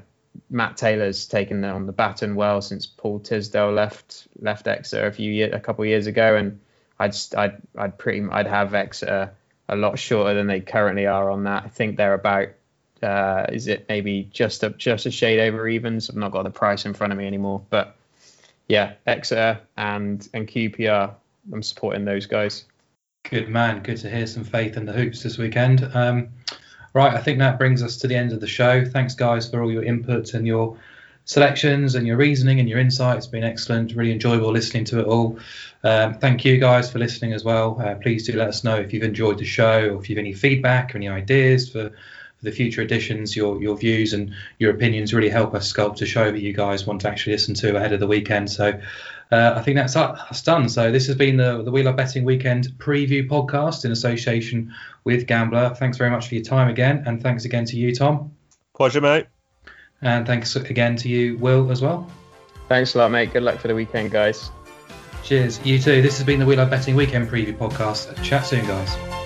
[0.49, 5.31] Matt Taylor's taken on the baton well since Paul Tisdale left left Exeter a few
[5.31, 6.61] year, a couple of years ago, and
[6.99, 9.35] I'd I'd I'd pretty I'd have Exeter
[9.69, 11.65] a lot shorter than they currently are on that.
[11.65, 12.49] I think they're about
[13.05, 16.11] uh, is it maybe just a just a shade over evens?
[16.11, 17.97] I've not got the price in front of me anymore, but
[18.69, 21.15] yeah, Exeter and and QPR.
[21.53, 22.65] I'm supporting those guys.
[23.29, 23.83] Good man.
[23.83, 25.85] Good to hear some faith in the hoops this weekend.
[25.95, 26.31] Um,
[26.95, 28.85] Right, I think that brings us to the end of the show.
[28.85, 30.79] Thanks, guys, for all your inputs and your
[31.25, 33.17] selections and your reasoning and your insight.
[33.17, 33.97] It's been excellent.
[33.97, 35.41] Really enjoyable listening to it all.
[35.83, 37.81] Um, thank you, guys, for listening as well.
[37.81, 40.35] Uh, please do let us know if you've enjoyed the show or if you've any
[40.35, 41.97] feedback or any ideas for, for
[42.45, 43.35] the future editions.
[43.35, 46.87] Your your views and your opinions really help us sculpt a show that you guys
[46.87, 48.51] want to actually listen to ahead of the weekend.
[48.51, 48.81] So
[49.33, 50.69] uh, I think that's us done.
[50.69, 54.73] So this has been the the We Love Betting Weekend preview podcast in association
[55.05, 55.75] with Gambler.
[55.75, 58.33] Thanks very much for your time again, and thanks again to you, Tom.
[58.75, 59.27] Pleasure, mate.
[60.03, 62.11] And thanks again to you, Will, as well.
[62.69, 63.33] Thanks a lot, mate.
[63.33, 64.51] Good luck for the weekend, guys.
[65.23, 65.65] Cheers.
[65.65, 66.03] You too.
[66.03, 68.23] This has been the We Love Betting Weekend Preview Podcast.
[68.23, 69.24] Chat soon, guys.